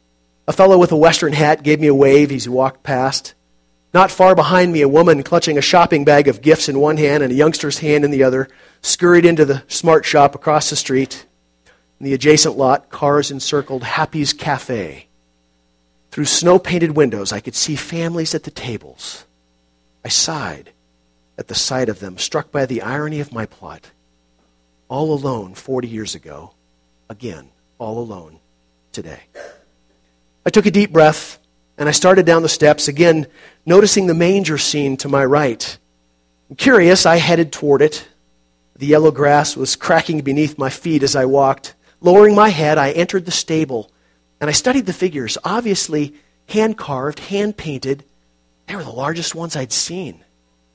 A 0.49 0.53
fellow 0.53 0.77
with 0.79 0.93
a 0.93 0.97
western 0.97 1.33
hat 1.33 1.63
gave 1.63 1.81
me 1.81 1.87
a 1.87 1.95
wave 1.95 2.31
as 2.31 2.45
he 2.45 2.51
walked 2.51 2.83
past. 2.83 3.35
Not 3.95 4.11
far 4.11 4.35
behind 4.35 4.73
me, 4.73 4.83
a 4.83 4.89
woman 4.89 5.23
clutching 5.23 5.57
a 5.57 5.63
shopping 5.63 6.05
bag 6.05 6.29
of 6.29 6.43
gifts 6.43 6.69
in 6.69 6.79
one 6.79 6.97
hand 6.97 7.23
and 7.23 7.33
a 7.33 7.37
youngster's 7.37 7.79
hand 7.79 8.05
in 8.05 8.11
the 8.11 8.25
other 8.25 8.49
scurried 8.83 9.25
into 9.25 9.45
the 9.45 9.63
smart 9.69 10.05
shop 10.05 10.35
across 10.35 10.69
the 10.71 10.77
street. 10.77 11.26
In 11.99 12.07
the 12.07 12.15
adjacent 12.15 12.57
lot, 12.57 12.91
cars 12.91 13.31
encircled 13.31 13.83
Happy's 13.83 14.33
Cafe. 14.33 15.07
Through 16.11 16.27
snow 16.27 16.59
painted 16.59 16.93
windows, 16.97 17.33
I 17.33 17.41
could 17.41 17.55
see 17.55 17.77
families 17.77 18.35
at 18.35 18.45
the 18.45 18.51
tables. 18.51 19.25
I 20.05 20.09
sighed 20.09 20.71
at 21.39 21.49
the 21.49 21.55
sight 21.55 21.89
of 21.89 22.01
them, 22.01 22.19
struck 22.19 22.51
by 22.51 22.67
the 22.67 22.83
irony 22.83 23.21
of 23.21 23.33
my 23.33 23.47
plot. 23.47 23.91
All 24.89 25.13
alone 25.13 25.55
40 25.55 25.89
years 25.89 26.15
ago, 26.15 26.53
again, 27.09 27.51
all 27.79 27.99
alone 27.99 28.41
today. 28.93 29.21
I 30.45 30.51
took 30.51 30.67
a 30.67 30.71
deep 30.71 30.93
breath 30.93 31.39
and 31.79 31.89
I 31.89 31.93
started 31.93 32.25
down 32.25 32.43
the 32.43 32.49
steps, 32.49 32.89
again, 32.89 33.27
noticing 33.67 34.07
the 34.07 34.15
manger 34.15 34.59
scene 34.59 34.97
to 34.99 35.09
my 35.09 35.25
right. 35.25 35.77
Curious, 36.57 37.05
I 37.05 37.17
headed 37.17 37.53
toward 37.53 37.83
it. 37.83 38.07
The 38.77 38.87
yellow 38.87 39.11
grass 39.11 39.57
was 39.57 39.77
cracking 39.77 40.21
beneath 40.21 40.59
my 40.59 40.71
feet 40.71 41.03
as 41.03 41.17
I 41.17 41.25
walked. 41.25 41.75
Lowering 42.01 42.35
my 42.35 42.51
head, 42.51 42.79
I 42.79 42.93
entered 42.93 43.25
the 43.25 43.31
stable 43.31 43.91
and 44.41 44.51
I 44.51 44.53
studied 44.53 44.87
the 44.87 44.93
figures, 44.93 45.39
obviously 45.45 46.15
hand 46.49 46.77
carved, 46.77 47.19
hand 47.21 47.57
painted. 47.57 48.05
They 48.67 48.77
were 48.77 48.85
the 48.85 48.91
largest 48.91 49.35
ones 49.35 49.57
I'd 49.57 49.73
seen. 49.73 50.25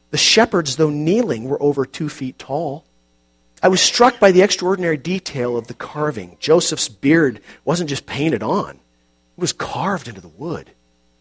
The 0.09 0.17
shepherds, 0.17 0.75
though 0.75 0.89
kneeling, 0.89 1.45
were 1.45 1.61
over 1.61 1.85
two 1.85 2.09
feet 2.09 2.37
tall. 2.37 2.85
I 3.63 3.67
was 3.67 3.81
struck 3.81 4.19
by 4.19 4.31
the 4.31 4.41
extraordinary 4.41 4.97
detail 4.97 5.55
of 5.55 5.67
the 5.67 5.73
carving. 5.73 6.37
Joseph's 6.39 6.89
beard 6.89 7.41
wasn't 7.63 7.89
just 7.89 8.05
painted 8.07 8.43
on, 8.43 8.71
it 8.71 8.79
was 9.37 9.53
carved 9.53 10.07
into 10.07 10.21
the 10.21 10.27
wood. 10.27 10.71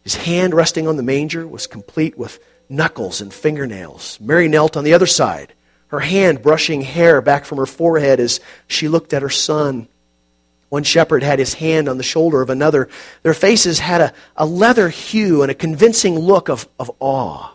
His 0.03 0.15
hand 0.15 0.55
resting 0.55 0.89
on 0.89 0.97
the 0.97 1.03
manger 1.03 1.47
was 1.47 1.67
complete 1.67 2.17
with 2.17 2.39
knuckles 2.69 3.21
and 3.21 3.33
fingernails. 3.33 4.19
Mary 4.21 4.49
knelt 4.49 4.77
on 4.77 4.85
the 4.85 4.95
other 4.95 5.07
side, 5.07 5.53
her 5.89 6.01
hand 6.01 6.43
brushing 6.43 6.81
hair 6.81 7.21
back 7.21 7.45
from 7.45 7.59
her 7.59 7.67
forehead 7.67 8.19
as 8.19 8.41
she 8.67 8.89
looked 8.89 9.13
at 9.13 9.23
her 9.23 9.29
son. 9.29 9.89
One 10.71 10.85
shepherd 10.85 11.23
had 11.23 11.39
his 11.39 11.55
hand 11.55 11.89
on 11.89 11.99
the 11.99 12.03
shoulder 12.03 12.41
of 12.41 12.49
another. 12.49 12.89
Their 13.23 13.35
faces 13.35 13.81
had 13.81 14.01
a, 14.01 14.13
a 14.37 14.47
leather 14.47 14.89
hue 14.89 15.43
and 15.43 15.51
a 15.51 15.55
convincing 15.55 16.19
look 16.19 16.49
of, 16.49 16.67
of 16.79 16.91
awe. 17.01 17.55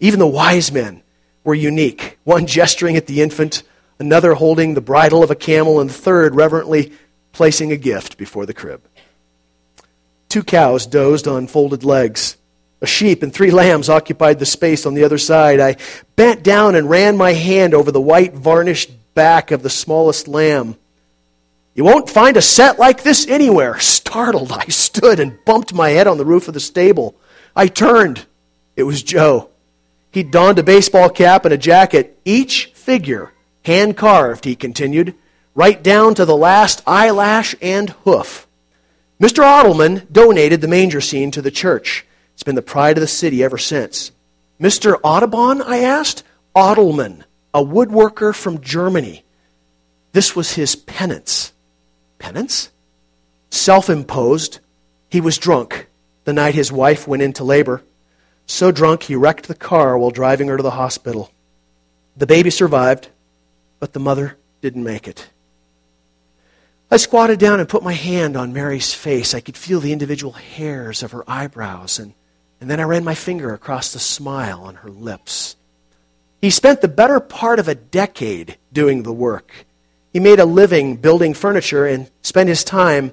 Even 0.00 0.18
the 0.18 0.26
wise 0.26 0.70
men 0.70 1.02
were 1.44 1.54
unique, 1.54 2.18
one 2.24 2.46
gesturing 2.46 2.96
at 2.96 3.06
the 3.06 3.22
infant, 3.22 3.62
another 4.00 4.34
holding 4.34 4.74
the 4.74 4.80
bridle 4.80 5.22
of 5.22 5.30
a 5.30 5.36
camel, 5.36 5.80
and 5.80 5.88
the 5.88 5.94
third 5.94 6.34
reverently 6.34 6.92
placing 7.32 7.70
a 7.70 7.76
gift 7.76 8.18
before 8.18 8.44
the 8.44 8.54
crib. 8.54 8.82
Two 10.28 10.42
cows 10.42 10.84
dozed 10.84 11.28
on 11.28 11.46
folded 11.46 11.84
legs. 11.84 12.36
A 12.80 12.86
sheep 12.86 13.22
and 13.22 13.32
three 13.32 13.52
lambs 13.52 13.88
occupied 13.88 14.40
the 14.40 14.46
space 14.46 14.84
on 14.84 14.94
the 14.94 15.04
other 15.04 15.18
side. 15.18 15.60
I 15.60 15.76
bent 16.16 16.42
down 16.42 16.74
and 16.74 16.90
ran 16.90 17.16
my 17.16 17.32
hand 17.32 17.72
over 17.72 17.92
the 17.92 18.00
white, 18.00 18.34
varnished 18.34 18.90
back 19.14 19.52
of 19.52 19.62
the 19.62 19.70
smallest 19.70 20.26
lamb. 20.26 20.76
You 21.78 21.84
won't 21.84 22.10
find 22.10 22.36
a 22.36 22.42
set 22.42 22.80
like 22.80 23.04
this 23.04 23.28
anywhere. 23.28 23.78
Startled, 23.78 24.50
I 24.50 24.64
stood 24.64 25.20
and 25.20 25.38
bumped 25.44 25.72
my 25.72 25.90
head 25.90 26.08
on 26.08 26.18
the 26.18 26.24
roof 26.24 26.48
of 26.48 26.54
the 26.54 26.58
stable. 26.58 27.14
I 27.54 27.68
turned. 27.68 28.26
It 28.74 28.82
was 28.82 29.00
Joe. 29.00 29.50
He 30.10 30.24
donned 30.24 30.58
a 30.58 30.64
baseball 30.64 31.08
cap 31.08 31.44
and 31.44 31.54
a 31.54 31.56
jacket, 31.56 32.18
each 32.24 32.72
figure 32.74 33.32
hand 33.64 33.96
carved, 33.96 34.44
he 34.44 34.56
continued, 34.56 35.14
right 35.54 35.80
down 35.80 36.16
to 36.16 36.24
the 36.24 36.36
last 36.36 36.82
eyelash 36.84 37.54
and 37.62 37.90
hoof. 37.90 38.48
Mr. 39.20 39.44
Ottelman 39.44 40.10
donated 40.10 40.60
the 40.60 40.66
manger 40.66 41.00
scene 41.00 41.30
to 41.30 41.42
the 41.42 41.52
church. 41.52 42.04
It's 42.34 42.42
been 42.42 42.56
the 42.56 42.60
pride 42.60 42.96
of 42.96 43.02
the 43.02 43.06
city 43.06 43.44
ever 43.44 43.56
since. 43.56 44.10
Mr. 44.60 44.98
Audubon, 45.04 45.62
I 45.62 45.78
asked? 45.78 46.24
Ottelman, 46.56 47.22
a 47.54 47.62
woodworker 47.62 48.34
from 48.34 48.62
Germany. 48.62 49.24
This 50.10 50.34
was 50.34 50.54
his 50.54 50.74
penance. 50.74 51.52
Penance? 52.18 52.70
Self 53.50 53.88
imposed. 53.88 54.60
He 55.10 55.20
was 55.20 55.38
drunk 55.38 55.88
the 56.28 56.34
night 56.34 56.54
his 56.54 56.70
wife 56.70 57.08
went 57.08 57.22
into 57.22 57.42
labor. 57.42 57.82
So 58.44 58.70
drunk 58.70 59.04
he 59.04 59.16
wrecked 59.16 59.48
the 59.48 59.54
car 59.54 59.96
while 59.96 60.10
driving 60.10 60.48
her 60.48 60.58
to 60.58 60.62
the 60.62 60.72
hospital. 60.72 61.32
The 62.18 62.26
baby 62.26 62.50
survived, 62.50 63.08
but 63.80 63.94
the 63.94 63.98
mother 63.98 64.36
didn't 64.60 64.84
make 64.84 65.08
it. 65.08 65.30
I 66.90 66.98
squatted 66.98 67.38
down 67.38 67.60
and 67.60 67.66
put 67.66 67.82
my 67.82 67.94
hand 67.94 68.36
on 68.36 68.52
Mary's 68.52 68.92
face. 68.92 69.32
I 69.32 69.40
could 69.40 69.56
feel 69.56 69.80
the 69.80 69.94
individual 69.94 70.32
hairs 70.32 71.02
of 71.02 71.12
her 71.12 71.24
eyebrows, 71.26 71.98
and, 71.98 72.12
and 72.60 72.68
then 72.68 72.78
I 72.78 72.82
ran 72.82 73.04
my 73.04 73.14
finger 73.14 73.54
across 73.54 73.94
the 73.94 73.98
smile 73.98 74.60
on 74.60 74.74
her 74.74 74.90
lips. 74.90 75.56
He 76.42 76.50
spent 76.50 76.82
the 76.82 76.88
better 76.88 77.20
part 77.20 77.58
of 77.58 77.68
a 77.68 77.74
decade 77.74 78.58
doing 78.70 79.02
the 79.02 79.14
work. 79.14 79.64
He 80.12 80.20
made 80.20 80.40
a 80.40 80.44
living 80.44 80.96
building 80.96 81.34
furniture 81.34 81.86
and 81.86 82.10
spent 82.22 82.48
his 82.48 82.64
time 82.64 83.12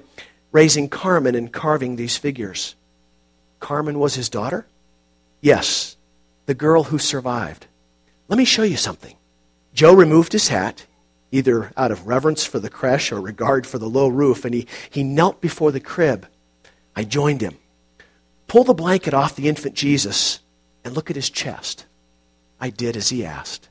raising 0.52 0.88
Carmen 0.88 1.34
and 1.34 1.52
carving 1.52 1.96
these 1.96 2.16
figures. 2.16 2.74
Carmen 3.60 3.98
was 3.98 4.14
his 4.14 4.28
daughter? 4.28 4.66
Yes, 5.40 5.96
the 6.46 6.54
girl 6.54 6.84
who 6.84 6.98
survived. 6.98 7.66
Let 8.28 8.38
me 8.38 8.44
show 8.44 8.62
you 8.62 8.76
something. 8.76 9.16
Joe 9.74 9.94
removed 9.94 10.32
his 10.32 10.48
hat 10.48 10.86
either 11.30 11.72
out 11.76 11.90
of 11.90 12.06
reverence 12.06 12.44
for 12.44 12.58
the 12.58 12.70
creche 12.70 13.12
or 13.12 13.20
regard 13.20 13.66
for 13.66 13.78
the 13.78 13.88
low 13.88 14.08
roof, 14.08 14.44
and 14.44 14.54
he, 14.54 14.66
he 14.88 15.02
knelt 15.02 15.40
before 15.40 15.72
the 15.72 15.80
crib. 15.80 16.26
I 16.94 17.04
joined 17.04 17.40
him. 17.40 17.58
Pull 18.46 18.64
the 18.64 18.74
blanket 18.74 19.12
off 19.12 19.36
the 19.36 19.48
infant 19.48 19.74
Jesus 19.74 20.40
and 20.84 20.94
look 20.94 21.10
at 21.10 21.16
his 21.16 21.28
chest. 21.28 21.84
I 22.60 22.70
did 22.70 22.96
as 22.96 23.10
he 23.10 23.24
asked. 23.24 23.68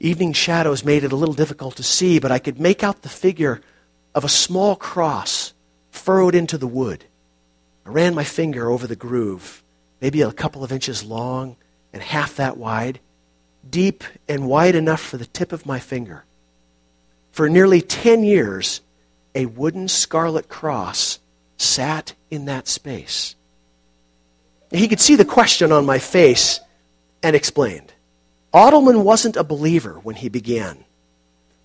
Evening 0.00 0.32
shadows 0.32 0.84
made 0.84 1.02
it 1.02 1.12
a 1.12 1.16
little 1.16 1.34
difficult 1.34 1.76
to 1.76 1.82
see, 1.82 2.18
but 2.18 2.30
I 2.30 2.38
could 2.38 2.60
make 2.60 2.84
out 2.84 3.02
the 3.02 3.08
figure 3.08 3.60
of 4.14 4.24
a 4.24 4.28
small 4.28 4.76
cross 4.76 5.52
furrowed 5.90 6.34
into 6.34 6.56
the 6.56 6.66
wood. 6.66 7.04
I 7.84 7.90
ran 7.90 8.14
my 8.14 8.24
finger 8.24 8.70
over 8.70 8.86
the 8.86 8.96
groove, 8.96 9.62
maybe 10.00 10.22
a 10.22 10.32
couple 10.32 10.62
of 10.62 10.72
inches 10.72 11.02
long 11.02 11.56
and 11.92 12.02
half 12.02 12.36
that 12.36 12.56
wide, 12.56 13.00
deep 13.68 14.04
and 14.28 14.48
wide 14.48 14.76
enough 14.76 15.00
for 15.00 15.16
the 15.16 15.26
tip 15.26 15.52
of 15.52 15.66
my 15.66 15.80
finger. 15.80 16.24
For 17.32 17.48
nearly 17.48 17.80
10 17.80 18.22
years, 18.22 18.80
a 19.34 19.46
wooden 19.46 19.88
scarlet 19.88 20.48
cross 20.48 21.18
sat 21.56 22.14
in 22.30 22.44
that 22.44 22.68
space. 22.68 23.34
He 24.70 24.86
could 24.86 25.00
see 25.00 25.16
the 25.16 25.24
question 25.24 25.72
on 25.72 25.86
my 25.86 25.98
face 25.98 26.60
and 27.22 27.34
explained. 27.34 27.92
Ottelman 28.52 29.02
wasn't 29.04 29.36
a 29.36 29.44
believer 29.44 30.00
when 30.02 30.16
he 30.16 30.28
began, 30.28 30.84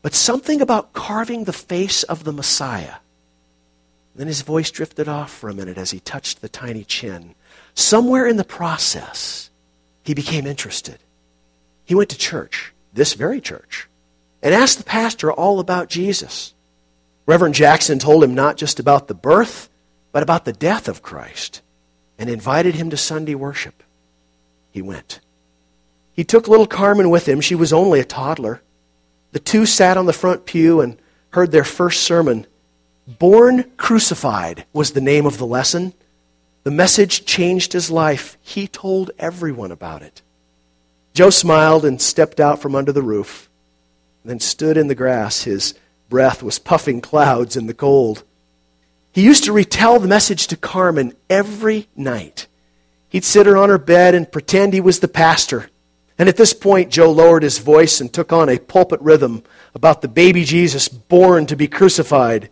but 0.02 0.14
something 0.14 0.62
about 0.62 0.94
carving 0.94 1.46
the 1.46 1.54
face 1.54 2.04
of 2.04 2.24
the 2.24 2.34
Messiah. 2.34 2.96
Then 4.16 4.28
his 4.28 4.42
voice 4.42 4.70
drifted 4.70 5.08
off 5.08 5.32
for 5.32 5.50
a 5.50 5.54
minute 5.54 5.78
as 5.78 5.92
he 5.92 6.00
touched 6.00 6.42
the 6.42 6.50
tiny 6.50 6.84
chin. 6.84 7.36
Somewhere 7.74 8.28
in 8.28 8.38
the 8.38 8.44
process, 8.44 9.50
he 10.04 10.14
became 10.14 10.46
interested. 10.46 11.00
He 11.86 11.96
went 11.96 12.10
to 12.10 12.18
church, 12.18 12.74
this 12.94 13.14
very 13.14 13.42
church, 13.42 13.88
and 14.42 14.54
asked 14.54 14.78
the 14.78 14.84
pastor 14.84 15.32
all 15.32 15.60
about 15.60 15.90
Jesus. 15.90 16.54
Reverend 17.26 17.56
Jackson 17.56 17.98
told 17.98 18.24
him 18.24 18.36
not 18.36 18.58
just 18.58 18.80
about 18.80 19.08
the 19.08 19.14
birth, 19.14 19.70
but 20.12 20.22
about 20.22 20.46
the 20.46 20.54
death 20.54 20.88
of 20.88 21.02
Christ, 21.02 21.62
and 22.20 22.30
invited 22.30 22.76
him 22.76 22.90
to 22.90 22.98
Sunday 22.98 23.36
worship. 23.36 23.82
He 24.72 24.82
went. 24.82 25.22
He 26.14 26.24
took 26.24 26.48
little 26.48 26.68
Carmen 26.68 27.10
with 27.10 27.28
him. 27.28 27.42
She 27.42 27.56
was 27.56 27.74
only 27.74 28.00
a 28.00 28.06
toddler. 28.06 28.62
The 29.32 29.40
two 29.40 29.66
sat 29.66 29.98
on 29.98 30.06
the 30.06 30.14
front 30.14 30.46
pew 30.46 30.80
and 30.80 30.98
heard 31.32 31.52
their 31.52 31.64
first 31.64 32.04
sermon. 32.04 32.46
Born 33.08 33.72
Crucified 33.78 34.66
was 34.72 34.92
the 34.92 35.02
name 35.02 35.26
of 35.26 35.38
the 35.38 35.48
lesson. 35.48 35.94
The 36.64 36.72
message 36.72 37.26
changed 37.26 37.74
his 37.74 37.90
life. 37.90 38.38
He 38.42 38.68
told 38.68 39.12
everyone 39.18 39.72
about 39.72 40.02
it. 40.04 40.22
Joe 41.14 41.30
smiled 41.30 41.84
and 41.84 42.02
stepped 42.02 42.40
out 42.40 42.62
from 42.62 42.76
under 42.76 42.92
the 42.92 43.02
roof 43.02 43.50
then 44.26 44.40
stood 44.40 44.78
in 44.78 44.88
the 44.88 44.96
grass. 44.96 45.44
His 45.44 45.74
breath 46.10 46.42
was 46.42 46.60
puffing 46.60 47.02
clouds 47.02 47.56
in 47.56 47.68
the 47.68 47.74
cold. 47.74 48.24
He 49.12 49.22
used 49.22 49.44
to 49.46 49.54
retell 49.54 50.00
the 50.00 50.08
message 50.08 50.48
to 50.48 50.58
Carmen 50.58 51.14
every 51.30 51.88
night. 51.96 52.48
He'd 53.10 53.26
sit 53.26 53.46
her 53.46 53.58
on 53.58 53.70
her 53.70 53.78
bed 53.78 54.16
and 54.16 54.32
pretend 54.32 54.74
he 54.74 54.82
was 54.82 55.00
the 55.00 55.08
pastor. 55.08 55.70
And 56.18 56.30
at 56.30 56.38
this 56.38 56.54
point, 56.54 56.92
Joe 56.92 57.12
lowered 57.12 57.44
his 57.44 57.58
voice 57.58 58.00
and 58.00 58.14
took 58.14 58.32
on 58.32 58.50
a 58.50 58.60
pulpit 58.60 59.02
rhythm 59.02 59.44
about 59.74 60.02
the 60.02 60.08
baby 60.08 60.44
Jesus 60.44 60.88
born 60.88 61.46
to 61.48 61.56
be 61.56 61.68
crucified. 61.68 62.50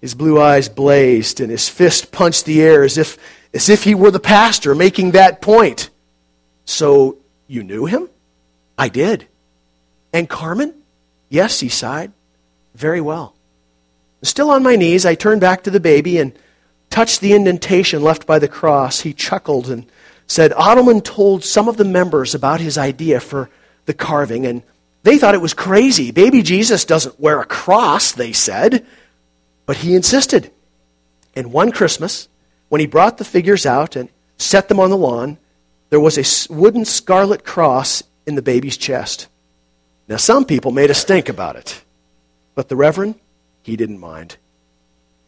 His 0.00 0.14
blue 0.14 0.40
eyes 0.40 0.68
blazed 0.68 1.40
and 1.40 1.50
his 1.50 1.68
fist 1.68 2.12
punched 2.12 2.44
the 2.44 2.62
air 2.62 2.82
as 2.82 2.98
if, 2.98 3.18
as 3.54 3.68
if 3.68 3.84
he 3.84 3.94
were 3.94 4.10
the 4.10 4.20
pastor 4.20 4.74
making 4.74 5.12
that 5.12 5.40
point. 5.40 5.90
So, 6.64 7.18
you 7.46 7.62
knew 7.62 7.86
him? 7.86 8.08
I 8.78 8.88
did. 8.88 9.26
And 10.12 10.28
Carmen? 10.28 10.74
Yes, 11.28 11.60
he 11.60 11.68
sighed. 11.68 12.12
Very 12.74 13.00
well. 13.00 13.34
Still 14.22 14.50
on 14.50 14.62
my 14.62 14.76
knees, 14.76 15.06
I 15.06 15.14
turned 15.14 15.40
back 15.40 15.64
to 15.64 15.70
the 15.70 15.80
baby 15.80 16.18
and 16.18 16.32
touched 16.90 17.20
the 17.20 17.32
indentation 17.32 18.02
left 18.02 18.26
by 18.26 18.38
the 18.38 18.48
cross. 18.48 19.00
He 19.00 19.12
chuckled 19.12 19.70
and 19.70 19.90
said, 20.30 20.52
Ottelman 20.52 21.02
told 21.02 21.42
some 21.42 21.68
of 21.68 21.76
the 21.76 21.84
members 21.84 22.36
about 22.36 22.60
his 22.60 22.78
idea 22.78 23.18
for 23.18 23.50
the 23.86 23.92
carving, 23.92 24.46
and 24.46 24.62
they 25.02 25.18
thought 25.18 25.34
it 25.34 25.40
was 25.40 25.54
crazy. 25.54 26.12
Baby 26.12 26.42
Jesus 26.42 26.84
doesn't 26.84 27.18
wear 27.18 27.40
a 27.40 27.44
cross, 27.44 28.12
they 28.12 28.32
said. 28.32 28.86
But 29.66 29.78
he 29.78 29.96
insisted. 29.96 30.52
And 31.34 31.52
one 31.52 31.72
Christmas, 31.72 32.28
when 32.68 32.80
he 32.80 32.86
brought 32.86 33.18
the 33.18 33.24
figures 33.24 33.66
out 33.66 33.96
and 33.96 34.08
set 34.38 34.68
them 34.68 34.78
on 34.78 34.90
the 34.90 34.96
lawn, 34.96 35.36
there 35.90 35.98
was 35.98 36.16
a 36.16 36.54
wooden 36.54 36.84
scarlet 36.84 37.44
cross 37.44 38.04
in 38.24 38.36
the 38.36 38.42
baby's 38.42 38.76
chest. 38.76 39.26
Now, 40.06 40.16
some 40.16 40.44
people 40.44 40.70
made 40.70 40.90
a 40.90 40.94
stink 40.94 41.28
about 41.28 41.56
it, 41.56 41.82
but 42.54 42.68
the 42.68 42.76
Reverend, 42.76 43.16
he 43.62 43.74
didn't 43.74 43.98
mind. 43.98 44.36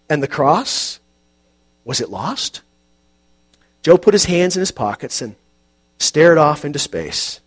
And 0.08 0.22
the 0.22 0.28
cross, 0.28 1.00
was 1.84 2.00
it 2.00 2.08
lost? 2.08 2.62
Joe 3.82 3.98
put 3.98 4.14
his 4.14 4.26
hands 4.26 4.56
in 4.56 4.60
his 4.60 4.70
pockets 4.70 5.20
and 5.20 5.34
stared 5.98 6.38
off 6.38 6.64
into 6.64 6.78
space. 6.78 7.40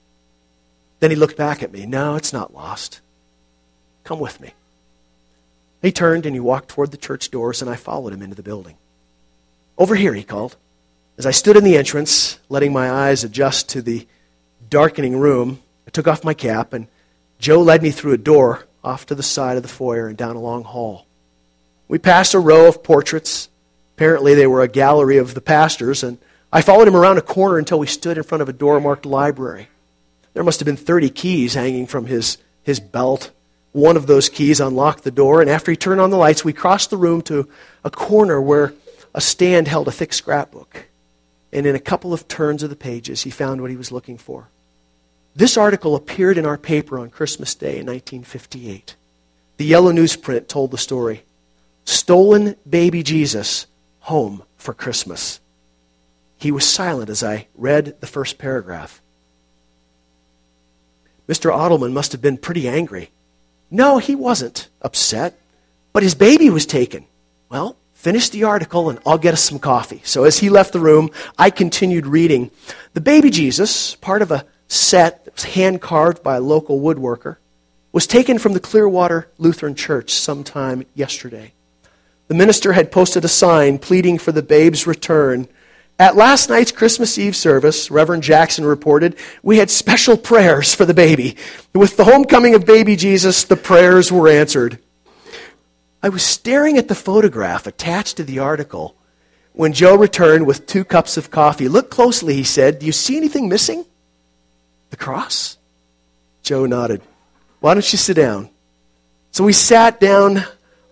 Then 0.99 1.11
he 1.11 1.15
looked 1.15 1.37
back 1.37 1.63
at 1.63 1.71
me. 1.71 1.85
No, 1.85 2.15
it's 2.15 2.33
not 2.33 2.53
lost. 2.53 3.01
Come 4.03 4.19
with 4.19 4.39
me. 4.39 4.53
He 5.81 5.91
turned 5.91 6.25
and 6.25 6.35
he 6.35 6.39
walked 6.39 6.69
toward 6.69 6.91
the 6.91 6.97
church 6.97 7.29
doors, 7.31 7.61
and 7.61 7.69
I 7.69 7.75
followed 7.75 8.13
him 8.13 8.21
into 8.21 8.35
the 8.35 8.43
building. 8.43 8.75
Over 9.77 9.95
here, 9.95 10.13
he 10.13 10.23
called. 10.23 10.55
As 11.17 11.25
I 11.25 11.31
stood 11.31 11.57
in 11.57 11.63
the 11.63 11.77
entrance, 11.77 12.39
letting 12.49 12.73
my 12.73 12.89
eyes 12.89 13.23
adjust 13.23 13.69
to 13.69 13.81
the 13.81 14.07
darkening 14.69 15.17
room, 15.17 15.61
I 15.87 15.91
took 15.91 16.07
off 16.07 16.23
my 16.23 16.33
cap 16.33 16.73
and 16.73 16.87
Joe 17.39 17.61
led 17.61 17.83
me 17.83 17.91
through 17.91 18.13
a 18.13 18.17
door 18.17 18.65
off 18.83 19.05
to 19.07 19.15
the 19.15 19.23
side 19.23 19.57
of 19.57 19.63
the 19.63 19.69
foyer 19.69 20.07
and 20.07 20.17
down 20.17 20.35
a 20.35 20.41
long 20.41 20.63
hall. 20.63 21.05
We 21.87 21.99
passed 21.99 22.33
a 22.33 22.39
row 22.39 22.67
of 22.67 22.83
portraits. 22.83 23.49
Apparently, 23.95 24.33
they 24.33 24.47
were 24.47 24.61
a 24.61 24.67
gallery 24.67 25.17
of 25.17 25.33
the 25.33 25.41
pastors, 25.41 26.03
and 26.03 26.17
I 26.55 26.61
followed 26.61 26.87
him 26.87 26.95
around 26.95 27.17
a 27.17 27.21
corner 27.21 27.57
until 27.57 27.79
we 27.79 27.85
stood 27.85 28.15
in 28.15 28.23
front 28.23 28.41
of 28.41 28.47
a 28.47 28.53
door 28.53 28.79
marked 28.79 29.05
library. 29.05 29.67
There 30.33 30.43
must 30.45 30.61
have 30.61 30.65
been 30.65 30.77
30 30.77 31.09
keys 31.09 31.53
hanging 31.53 31.85
from 31.85 32.05
his, 32.05 32.37
his 32.63 32.79
belt. 32.79 33.31
One 33.73 33.97
of 33.97 34.07
those 34.07 34.29
keys 34.29 34.61
unlocked 34.61 35.03
the 35.03 35.11
door, 35.11 35.41
and 35.41 35.49
after 35.49 35.69
he 35.69 35.75
turned 35.75 35.99
on 35.99 36.11
the 36.11 36.17
lights, 36.17 36.45
we 36.45 36.53
crossed 36.53 36.91
the 36.91 36.97
room 36.97 37.21
to 37.23 37.49
a 37.83 37.91
corner 37.91 38.41
where 38.41 38.73
a 39.13 39.19
stand 39.19 39.67
held 39.67 39.89
a 39.89 39.91
thick 39.91 40.13
scrapbook. 40.13 40.85
And 41.51 41.65
in 41.65 41.75
a 41.75 41.79
couple 41.79 42.13
of 42.13 42.25
turns 42.29 42.63
of 42.63 42.69
the 42.69 42.77
pages, 42.77 43.23
he 43.23 43.31
found 43.31 43.59
what 43.59 43.69
he 43.69 43.75
was 43.75 43.91
looking 43.91 44.17
for. 44.17 44.47
This 45.35 45.57
article 45.57 45.93
appeared 45.93 46.37
in 46.37 46.45
our 46.45 46.57
paper 46.57 46.97
on 46.97 47.09
Christmas 47.09 47.53
Day 47.53 47.79
in 47.79 47.85
1958. 47.85 48.95
The 49.57 49.65
yellow 49.65 49.91
newsprint 49.91 50.47
told 50.47 50.71
the 50.71 50.77
story 50.77 51.25
Stolen 51.83 52.55
Baby 52.69 53.03
Jesus 53.03 53.67
Home 53.99 54.41
for 54.55 54.73
Christmas. 54.73 55.41
He 56.45 56.51
was 56.51 56.63
silent 56.63 57.09
as 57.09 57.23
I 57.23 57.47
read 57.55 57.99
the 58.01 58.05
first 58.05 58.37
paragraph. 58.37 59.01
Mr. 61.27 61.51
Ottelman 61.51 61.91
must 61.91 62.11
have 62.11 62.21
been 62.21 62.37
pretty 62.37 62.69
angry. 62.69 63.09
No, 63.71 63.97
he 63.97 64.13
wasn't 64.13 64.69
upset, 64.79 65.39
but 65.91 66.03
his 66.03 66.13
baby 66.13 66.51
was 66.51 66.67
taken. 66.67 67.07
Well, 67.49 67.77
finish 67.95 68.29
the 68.29 68.43
article 68.43 68.91
and 68.91 68.99
I'll 69.07 69.17
get 69.17 69.33
us 69.33 69.41
some 69.41 69.57
coffee. 69.57 70.01
So 70.03 70.23
as 70.23 70.37
he 70.37 70.51
left 70.51 70.71
the 70.71 70.79
room, 70.79 71.09
I 71.35 71.49
continued 71.49 72.05
reading. 72.05 72.51
The 72.93 73.01
baby 73.01 73.31
Jesus, 73.31 73.95
part 73.95 74.21
of 74.21 74.29
a 74.29 74.45
set 74.67 75.25
that 75.25 75.33
was 75.33 75.45
hand 75.45 75.81
carved 75.81 76.21
by 76.21 76.35
a 76.35 76.41
local 76.41 76.79
woodworker, 76.79 77.37
was 77.91 78.05
taken 78.05 78.37
from 78.37 78.53
the 78.53 78.59
Clearwater 78.59 79.31
Lutheran 79.39 79.73
Church 79.73 80.11
sometime 80.11 80.85
yesterday. 80.93 81.53
The 82.27 82.35
minister 82.35 82.73
had 82.73 82.91
posted 82.91 83.25
a 83.25 83.27
sign 83.27 83.79
pleading 83.79 84.19
for 84.19 84.31
the 84.31 84.43
babe's 84.43 84.85
return 84.85 85.47
at 85.97 86.15
last 86.15 86.49
night's 86.49 86.71
Christmas 86.71 87.17
Eve 87.17 87.35
service, 87.35 87.89
Reverend 87.89 88.23
Jackson 88.23 88.65
reported, 88.65 89.15
we 89.41 89.57
had 89.57 89.69
special 89.69 90.17
prayers 90.17 90.75
for 90.75 90.83
the 90.83 90.93
baby. 90.93 91.37
With 91.73 91.95
the 91.95 92.03
homecoming 92.03 92.53
of 92.53 92.65
baby 92.65 92.95
Jesus, 92.95 93.45
the 93.45 93.55
prayers 93.55 94.11
were 94.11 94.27
answered. 94.27 94.79
I 96.03 96.09
was 96.09 96.23
staring 96.23 96.77
at 96.77 96.87
the 96.87 96.95
photograph 96.95 97.65
attached 97.65 98.17
to 98.17 98.23
the 98.23 98.39
article 98.39 98.95
when 99.53 99.73
Joe 99.73 99.95
returned 99.95 100.45
with 100.45 100.67
two 100.67 100.83
cups 100.83 101.15
of 101.17 101.31
coffee. 101.31 101.69
Look 101.69 101.89
closely, 101.89 102.35
he 102.35 102.43
said. 102.43 102.79
Do 102.79 102.85
you 102.85 102.91
see 102.91 103.15
anything 103.15 103.47
missing? 103.47 103.85
The 104.89 104.97
cross? 104.97 105.57
Joe 106.43 106.65
nodded. 106.65 107.01
Why 107.61 107.73
don't 107.73 107.91
you 107.91 107.97
sit 107.97 108.15
down? 108.15 108.49
So 109.31 109.43
we 109.43 109.53
sat 109.53 109.99
down 109.99 110.43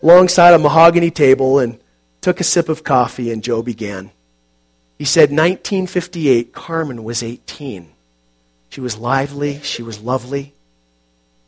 alongside 0.02 0.54
a 0.54 0.60
mahogany 0.60 1.12
table 1.12 1.60
and 1.60 1.80
took 2.22 2.40
a 2.40 2.44
sip 2.44 2.70
of 2.70 2.84
coffee, 2.84 3.32
and 3.32 3.44
Joe 3.44 3.62
began. 3.62 4.12
He 4.98 5.06
said 5.06 5.30
1958, 5.30 6.54
Carmen 6.54 7.04
was 7.04 7.24
18. 7.24 7.90
She 8.70 8.82
was 8.82 8.98
lively, 8.98 9.60
she 9.62 9.84
was 9.84 10.00
lovely. 10.00 10.54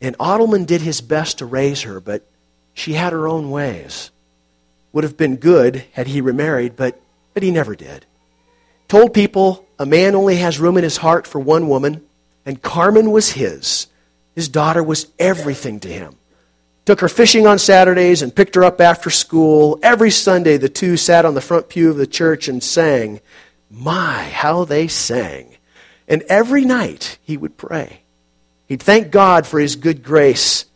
And 0.00 0.16
Ottelman 0.18 0.66
did 0.66 0.82
his 0.82 1.00
best 1.00 1.38
to 1.38 1.46
raise 1.46 1.82
her, 1.82 2.00
but 2.00 2.26
she 2.74 2.92
had 2.92 3.12
her 3.12 3.26
own 3.26 3.50
ways. 3.50 4.10
Would 4.92 5.04
have 5.04 5.16
been 5.16 5.36
good 5.36 5.84
had 5.92 6.06
he 6.06 6.20
remarried, 6.20 6.76
but, 6.76 7.00
but 7.34 7.42
he 7.42 7.50
never 7.50 7.74
did. 7.74 8.06
Told 8.88 9.14
people 9.14 9.66
a 9.78 9.86
man 9.86 10.14
only 10.14 10.36
has 10.36 10.60
room 10.60 10.76
in 10.76 10.84
his 10.84 10.98
heart 10.98 11.26
for 11.26 11.40
one 11.40 11.68
woman, 11.68 12.04
and 12.44 12.62
Carmen 12.62 13.10
was 13.10 13.32
his. 13.32 13.88
His 14.34 14.48
daughter 14.48 14.82
was 14.82 15.06
everything 15.18 15.80
to 15.80 15.88
him. 15.88 16.14
Took 16.86 17.00
her 17.00 17.08
fishing 17.08 17.46
on 17.46 17.58
Saturdays 17.58 18.22
and 18.22 18.34
picked 18.34 18.54
her 18.54 18.64
up 18.64 18.80
after 18.80 19.10
school. 19.10 19.78
Every 19.82 20.10
Sunday, 20.10 20.56
the 20.56 20.68
two 20.68 20.96
sat 20.96 21.24
on 21.24 21.34
the 21.34 21.40
front 21.40 21.68
pew 21.68 21.90
of 21.90 21.96
the 21.96 22.06
church 22.06 22.48
and 22.48 22.62
sang. 22.62 23.20
My, 23.70 24.22
how 24.22 24.64
they 24.64 24.88
sang. 24.88 25.56
And 26.08 26.22
every 26.22 26.64
night, 26.64 27.18
he 27.22 27.36
would 27.36 27.56
pray. 27.58 28.02
He'd 28.66 28.82
thank 28.82 29.10
God 29.10 29.46
for 29.46 29.60
his 29.60 29.76
good 29.76 30.02
grace 30.02 30.66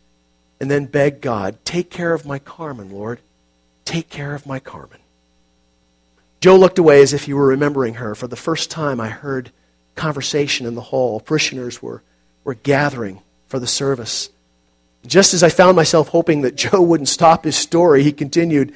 and 0.61 0.69
then 0.69 0.85
beg 0.85 1.21
God, 1.21 1.57
Take 1.65 1.89
care 1.89 2.13
of 2.13 2.25
my 2.25 2.37
Carmen, 2.37 2.91
Lord. 2.91 3.19
Take 3.83 4.09
care 4.09 4.35
of 4.35 4.45
my 4.45 4.59
Carmen. 4.59 4.99
Joe 6.39 6.55
looked 6.55 6.77
away 6.77 7.01
as 7.01 7.13
if 7.13 7.23
he 7.23 7.33
were 7.33 7.47
remembering 7.47 7.95
her. 7.95 8.13
For 8.13 8.27
the 8.27 8.35
first 8.35 8.69
time, 8.69 8.99
I 8.99 9.09
heard 9.09 9.51
conversation 9.95 10.67
in 10.67 10.75
the 10.75 10.81
hall. 10.81 11.19
Parishioners 11.19 11.81
were, 11.81 12.03
were 12.43 12.53
gathering 12.53 13.23
for 13.47 13.57
the 13.57 13.65
service. 13.65 14.29
Just 15.05 15.33
as 15.33 15.43
I 15.43 15.49
found 15.49 15.75
myself 15.75 16.09
hoping 16.09 16.41
that 16.41 16.55
Joe 16.55 16.81
wouldn't 16.81 17.09
stop 17.09 17.43
his 17.43 17.55
story, 17.55 18.03
he 18.03 18.11
continued 18.11 18.73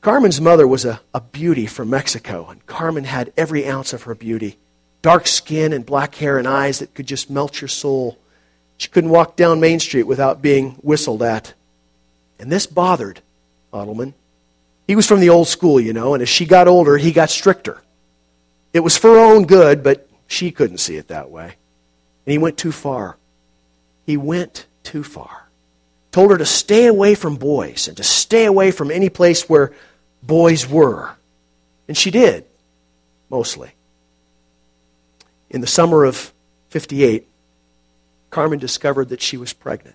Carmen's 0.00 0.40
mother 0.40 0.68
was 0.68 0.84
a, 0.84 1.00
a 1.12 1.20
beauty 1.20 1.66
from 1.66 1.90
Mexico, 1.90 2.46
and 2.48 2.64
Carmen 2.66 3.02
had 3.02 3.32
every 3.36 3.66
ounce 3.66 3.92
of 3.92 4.04
her 4.04 4.14
beauty 4.14 4.56
dark 5.02 5.26
skin 5.26 5.72
and 5.72 5.86
black 5.86 6.16
hair 6.16 6.36
and 6.36 6.48
eyes 6.48 6.80
that 6.80 6.92
could 6.94 7.06
just 7.06 7.30
melt 7.30 7.60
your 7.60 7.68
soul. 7.68 8.18
She 8.76 8.88
couldn't 8.88 9.10
walk 9.10 9.36
down 9.36 9.60
Main 9.60 9.78
Street 9.78 10.02
without 10.02 10.42
being 10.42 10.72
whistled 10.82 11.22
at. 11.22 11.54
And 12.40 12.50
this 12.50 12.66
bothered 12.66 13.20
Ottelman. 13.72 14.14
He 14.86 14.96
was 14.96 15.06
from 15.06 15.20
the 15.20 15.30
old 15.30 15.46
school, 15.46 15.80
you 15.80 15.92
know, 15.92 16.14
and 16.14 16.22
as 16.22 16.28
she 16.28 16.44
got 16.44 16.66
older, 16.66 16.98
he 16.98 17.12
got 17.12 17.30
stricter. 17.30 17.82
It 18.72 18.80
was 18.80 18.96
for 18.96 19.10
her 19.10 19.18
own 19.18 19.46
good, 19.46 19.84
but 19.84 20.08
she 20.26 20.50
couldn't 20.50 20.78
see 20.78 20.96
it 20.96 21.08
that 21.08 21.30
way. 21.30 21.54
And 22.24 22.32
he 22.32 22.38
went 22.38 22.58
too 22.58 22.72
far. 22.72 23.16
He 24.06 24.16
went 24.16 24.66
too 24.82 25.04
far 25.04 25.45
told 26.16 26.30
her 26.30 26.38
to 26.38 26.46
stay 26.46 26.86
away 26.86 27.14
from 27.14 27.36
boys 27.36 27.88
and 27.88 27.96
to 27.98 28.02
stay 28.02 28.46
away 28.46 28.70
from 28.70 28.90
any 28.90 29.10
place 29.10 29.50
where 29.50 29.74
boys 30.22 30.66
were. 30.66 31.10
And 31.88 31.94
she 31.94 32.10
did, 32.10 32.46
mostly. 33.28 33.70
In 35.50 35.60
the 35.60 35.66
summer 35.66 36.04
of 36.04 36.32
58, 36.70 37.28
Carmen 38.30 38.58
discovered 38.58 39.10
that 39.10 39.20
she 39.20 39.36
was 39.36 39.52
pregnant. 39.52 39.94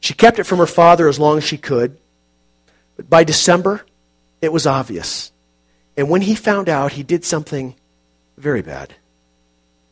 She 0.00 0.12
kept 0.12 0.38
it 0.38 0.44
from 0.44 0.58
her 0.58 0.66
father 0.66 1.08
as 1.08 1.18
long 1.18 1.38
as 1.38 1.44
she 1.44 1.56
could, 1.56 1.96
but 2.94 3.08
by 3.08 3.24
December, 3.24 3.86
it 4.42 4.52
was 4.52 4.66
obvious. 4.66 5.32
And 5.96 6.10
when 6.10 6.20
he 6.20 6.34
found 6.34 6.68
out, 6.68 6.92
he 6.92 7.02
did 7.02 7.24
something 7.24 7.76
very 8.36 8.60
bad. 8.60 8.92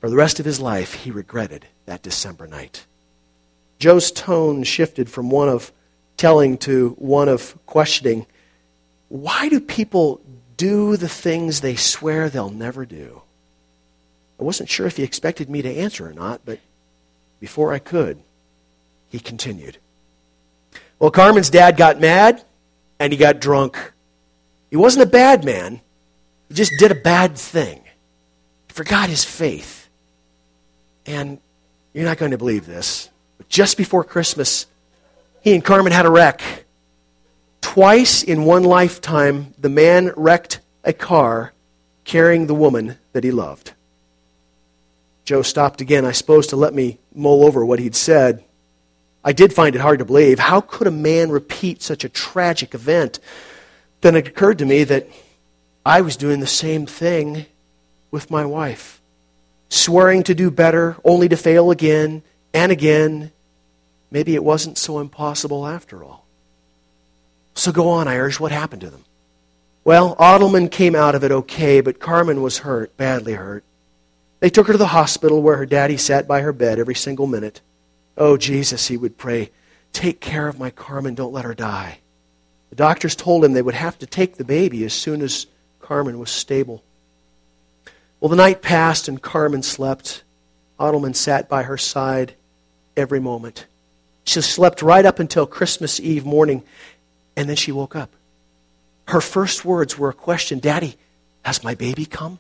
For 0.01 0.11
the 0.11 0.17
rest 0.17 0.41
of 0.41 0.45
his 0.45 0.61
life, 0.61 0.93
he 0.93 1.11
regretted 1.11 1.65
that 1.87 2.03
December 2.03 2.47
night. 2.47 2.85
Joe's 3.81 4.13
tone 4.13 4.63
shifted 4.63 5.11
from 5.11 5.31
one 5.31 5.49
of 5.49 5.73
telling 6.17 6.59
to 6.59 6.91
one 6.99 7.29
of 7.29 7.59
questioning. 7.65 8.27
Why 9.09 9.49
do 9.49 9.59
people 9.59 10.21
do 10.59 10.97
the 10.99 11.09
things 11.09 11.61
they 11.61 11.77
swear 11.77 12.29
they'll 12.29 12.51
never 12.51 12.85
do? 12.85 13.23
I 14.39 14.45
wasn't 14.45 14.69
sure 14.69 14.87
if 14.87 14.99
he 14.99 15.03
expected 15.03 15.49
me 15.49 15.63
to 15.63 15.75
answer 15.75 16.07
or 16.07 16.13
not, 16.13 16.43
but 16.45 16.61
before 17.41 17.73
I 17.73 17.79
could, 17.79 18.23
he 19.09 19.19
continued. 19.19 19.79
Well, 20.99 21.11
Carmen's 21.11 21.51
dad 21.51 21.79
got 21.79 22.01
mad 22.01 22.45
and 22.99 23.13
he 23.13 23.19
got 23.19 23.41
drunk. 23.41 23.93
He 24.69 24.77
wasn't 24.77 25.09
a 25.09 25.11
bad 25.11 25.43
man, 25.43 25.81
he 26.49 26.55
just 26.55 26.73
did 26.79 26.91
a 26.93 26.97
bad 26.97 27.39
thing. 27.39 27.81
He 28.69 28.75
forgot 28.75 29.09
his 29.09 29.25
faith. 29.25 29.89
And 31.07 31.41
you're 31.95 32.05
not 32.05 32.19
going 32.19 32.33
to 32.33 32.39
believe 32.39 32.67
this. 32.67 33.09
Just 33.51 33.77
before 33.77 34.05
Christmas, 34.05 34.67
he 35.43 35.55
and 35.55 35.65
Carmen 35.65 35.93
had 35.93 36.07
a 36.07 36.11
wreck. 36.11 36.65
Twice 37.61 38.23
in 38.23 38.45
one 38.45 38.63
lifetime, 38.63 39.53
the 39.59 39.69
man 39.69 40.13
wrecked 40.17 40.61
a 40.85 40.93
car 40.93 41.53
carrying 42.05 42.47
the 42.47 42.55
woman 42.55 42.97
that 43.13 43.25
he 43.25 43.33
loved. 43.33 43.73
Joe 45.25 45.43
stopped 45.43 45.81
again, 45.81 46.05
I 46.05 46.13
suppose, 46.13 46.47
to 46.49 46.57
let 46.57 46.75
me 46.75 46.99
mull 47.15 47.45
over 47.45 47.65
what 47.67 47.81
he'd 47.81 47.97
said. 47.97 48.45
I 49.25 49.33
did 49.33 49.53
find 49.53 49.75
it 49.75 49.81
hard 49.81 49.99
to 49.99 50.05
believe. 50.05 50.39
How 50.39 50.61
could 50.61 50.87
a 50.87 50.93
man 50.93 51.31
repeat 51.31 51.83
such 51.83 52.05
a 52.05 52.09
tragic 52.09 52.73
event? 52.73 53.19
Then 54.01 54.15
it 54.15 54.29
occurred 54.29 54.59
to 54.59 54.65
me 54.65 54.85
that 54.85 55.09
I 55.85 56.01
was 56.01 56.17
doing 56.17 56.41
the 56.41 56.47
same 56.47 56.87
thing 56.87 57.47
with 58.11 58.31
my 58.31 58.45
wife, 58.45 59.01
swearing 59.69 60.23
to 60.25 60.35
do 60.35 60.51
better, 60.51 60.97
only 61.05 61.29
to 61.29 61.37
fail 61.37 61.71
again, 61.71 62.23
and 62.55 62.73
again, 62.73 63.33
maybe 64.11 64.35
it 64.35 64.45
wasn't 64.45 64.79
so 64.79 64.99
impossible 64.99 65.67
after 65.67 66.03
all. 66.05 66.27
So 67.55 67.73
go 67.73 67.89
on, 67.89 68.09
I 68.09 68.17
urged. 68.17 68.41
What 68.41 68.53
happened 68.53 68.83
to 68.83 68.91
them? 68.91 69.05
Well, 69.85 70.15
Ottelman 70.17 70.71
came 70.71 70.95
out 70.95 71.15
of 71.15 71.25
it 71.25 71.33
okay, 71.33 71.81
but 71.81 72.01
Carmen 72.01 72.43
was 72.43 72.59
hurt, 72.59 72.97
badly 72.97 73.35
hurt. 73.35 73.65
They 74.41 74.51
took 74.51 74.67
her 74.67 74.73
to 74.73 74.79
the 74.79 74.87
hospital 74.87 75.43
where 75.43 75.57
her 75.57 75.67
daddy 75.67 75.97
sat 75.97 76.29
by 76.29 76.41
her 76.41 76.53
bed 76.53 76.79
every 76.79 76.95
single 76.95 77.27
minute. 77.27 77.61
Oh, 78.17 78.37
Jesus, 78.37 78.89
he 78.89 78.97
would 78.97 79.19
pray, 79.19 79.51
take 79.93 80.21
care 80.21 80.49
of 80.49 80.59
my 80.59 80.71
Carmen, 80.71 81.15
don't 81.15 81.33
let 81.33 81.45
her 81.45 81.55
die. 81.55 81.99
The 82.71 82.77
doctors 82.77 83.17
told 83.17 83.45
him 83.45 83.53
they 83.53 83.63
would 83.63 83.75
have 83.75 83.99
to 83.99 84.07
take 84.07 84.37
the 84.37 84.45
baby 84.45 84.85
as 84.85 84.95
soon 84.95 85.23
as 85.23 85.47
Carmen 85.81 86.19
was 86.19 86.31
stable. 86.31 86.83
Well, 88.21 88.29
the 88.29 88.37
night 88.37 88.63
passed 88.63 89.09
and 89.09 89.21
Carmen 89.21 89.63
slept. 89.63 90.23
Ottelman 90.79 91.17
sat 91.17 91.49
by 91.49 91.65
her 91.65 91.77
side 91.77 92.35
every 92.97 93.21
moment. 93.21 93.67
She 94.31 94.41
slept 94.43 94.81
right 94.81 95.05
up 95.05 95.19
until 95.19 95.45
Christmas 95.45 95.99
Eve 95.99 96.25
morning, 96.25 96.63
and 97.35 97.49
then 97.49 97.57
she 97.57 97.73
woke 97.73 97.97
up. 97.97 98.11
Her 99.09 99.21
first 99.21 99.65
words 99.65 99.99
were 99.99 100.11
a 100.11 100.15
question 100.15 100.61
Daddy, 100.61 100.95
has 101.43 101.65
my 101.65 101.75
baby 101.75 102.07
come? 102.07 102.39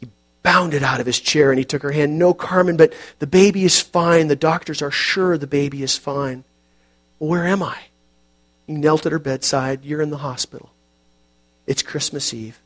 He 0.00 0.08
bounded 0.42 0.82
out 0.82 0.98
of 0.98 1.06
his 1.06 1.20
chair 1.20 1.50
and 1.52 1.58
he 1.58 1.64
took 1.64 1.82
her 1.82 1.92
hand. 1.92 2.18
No, 2.18 2.34
Carmen, 2.34 2.76
but 2.76 2.94
the 3.20 3.28
baby 3.28 3.64
is 3.64 3.80
fine. 3.80 4.26
The 4.26 4.34
doctors 4.34 4.82
are 4.82 4.90
sure 4.90 5.38
the 5.38 5.46
baby 5.46 5.84
is 5.84 5.96
fine. 5.96 6.42
Where 7.18 7.46
am 7.46 7.62
I? 7.62 7.78
He 8.66 8.72
knelt 8.72 9.06
at 9.06 9.12
her 9.12 9.20
bedside. 9.20 9.84
You're 9.84 10.02
in 10.02 10.10
the 10.10 10.16
hospital. 10.16 10.70
It's 11.64 11.82
Christmas 11.82 12.34
Eve. 12.34 12.58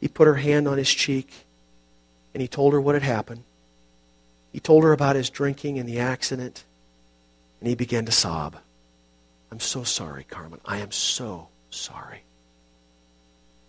He 0.00 0.06
put 0.06 0.28
her 0.28 0.36
hand 0.36 0.68
on 0.68 0.78
his 0.78 0.88
cheek 0.88 1.32
and 2.32 2.40
he 2.40 2.46
told 2.46 2.74
her 2.74 2.80
what 2.80 2.94
had 2.94 3.02
happened. 3.02 3.42
He 4.52 4.60
told 4.60 4.84
her 4.84 4.92
about 4.92 5.16
his 5.16 5.30
drinking 5.30 5.80
and 5.80 5.88
the 5.88 5.98
accident, 5.98 6.62
and 7.64 7.70
he 7.70 7.74
began 7.74 8.04
to 8.04 8.12
sob. 8.12 8.58
I'm 9.50 9.58
so 9.58 9.84
sorry, 9.84 10.24
Carmen. 10.24 10.60
I 10.66 10.80
am 10.80 10.92
so 10.92 11.48
sorry. 11.70 12.20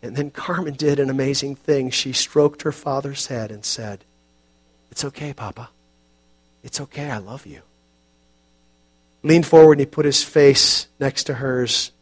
And 0.02 0.18
then 0.18 0.32
Carmen 0.32 0.74
did 0.74 1.00
an 1.00 1.10
amazing 1.10 1.56
thing. 1.56 1.92
She 1.92 2.12
stroked 2.12 2.64
her 2.64 2.74
father's 2.74 3.28
head 3.28 3.52
and 3.52 3.64
said, 3.64 4.04
It's 4.92 5.06
okay, 5.06 5.32
Papa. 5.32 5.70
It's 6.62 6.82
okay. 6.82 7.10
I 7.10 7.20
love 7.20 7.46
you. 7.46 7.62
Leaned 9.24 9.46
forward 9.46 9.80
and 9.80 9.80
he 9.80 9.86
put 9.86 10.04
his 10.04 10.22
face 10.22 10.88
next 11.00 11.24
to 11.28 11.36
hers 11.36 11.94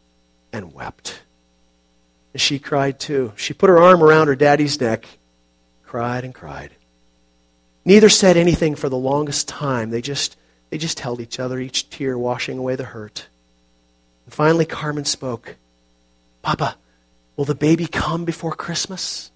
and 0.52 0.74
wept. 0.74 1.22
And 2.32 2.40
she 2.40 2.58
cried 2.58 2.98
too. 2.98 3.34
She 3.36 3.54
put 3.54 3.70
her 3.70 3.78
arm 3.78 4.02
around 4.02 4.26
her 4.26 4.34
daddy's 4.34 4.80
neck, 4.80 5.06
cried 5.84 6.24
and 6.24 6.34
cried. 6.34 6.72
Neither 7.84 8.08
said 8.08 8.36
anything 8.36 8.74
for 8.74 8.88
the 8.88 8.98
longest 8.98 9.46
time. 9.46 9.90
They 9.90 10.02
just, 10.02 10.36
they 10.74 10.78
just 10.78 10.98
held 10.98 11.20
each 11.20 11.38
other, 11.38 11.60
each 11.60 11.88
tear 11.88 12.18
washing 12.18 12.58
away 12.58 12.74
the 12.74 12.82
hurt. 12.82 13.28
And 14.24 14.34
finally, 14.34 14.64
Carmen 14.64 15.04
spoke 15.04 15.54
Papa, 16.42 16.76
will 17.36 17.44
the 17.44 17.54
baby 17.54 17.86
come 17.86 18.24
before 18.24 18.56
Christmas? 18.56 19.30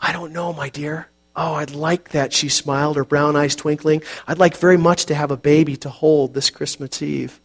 I 0.00 0.12
don't 0.12 0.32
know, 0.32 0.54
my 0.54 0.70
dear. 0.70 1.10
Oh, 1.36 1.52
I'd 1.52 1.72
like 1.72 2.12
that, 2.12 2.32
she 2.32 2.48
smiled, 2.48 2.96
her 2.96 3.04
brown 3.04 3.36
eyes 3.36 3.54
twinkling. 3.54 4.02
I'd 4.26 4.38
like 4.38 4.56
very 4.56 4.78
much 4.78 5.04
to 5.06 5.14
have 5.14 5.30
a 5.30 5.36
baby 5.36 5.76
to 5.76 5.90
hold 5.90 6.32
this 6.32 6.48
Christmas 6.48 7.02
Eve. 7.02 7.38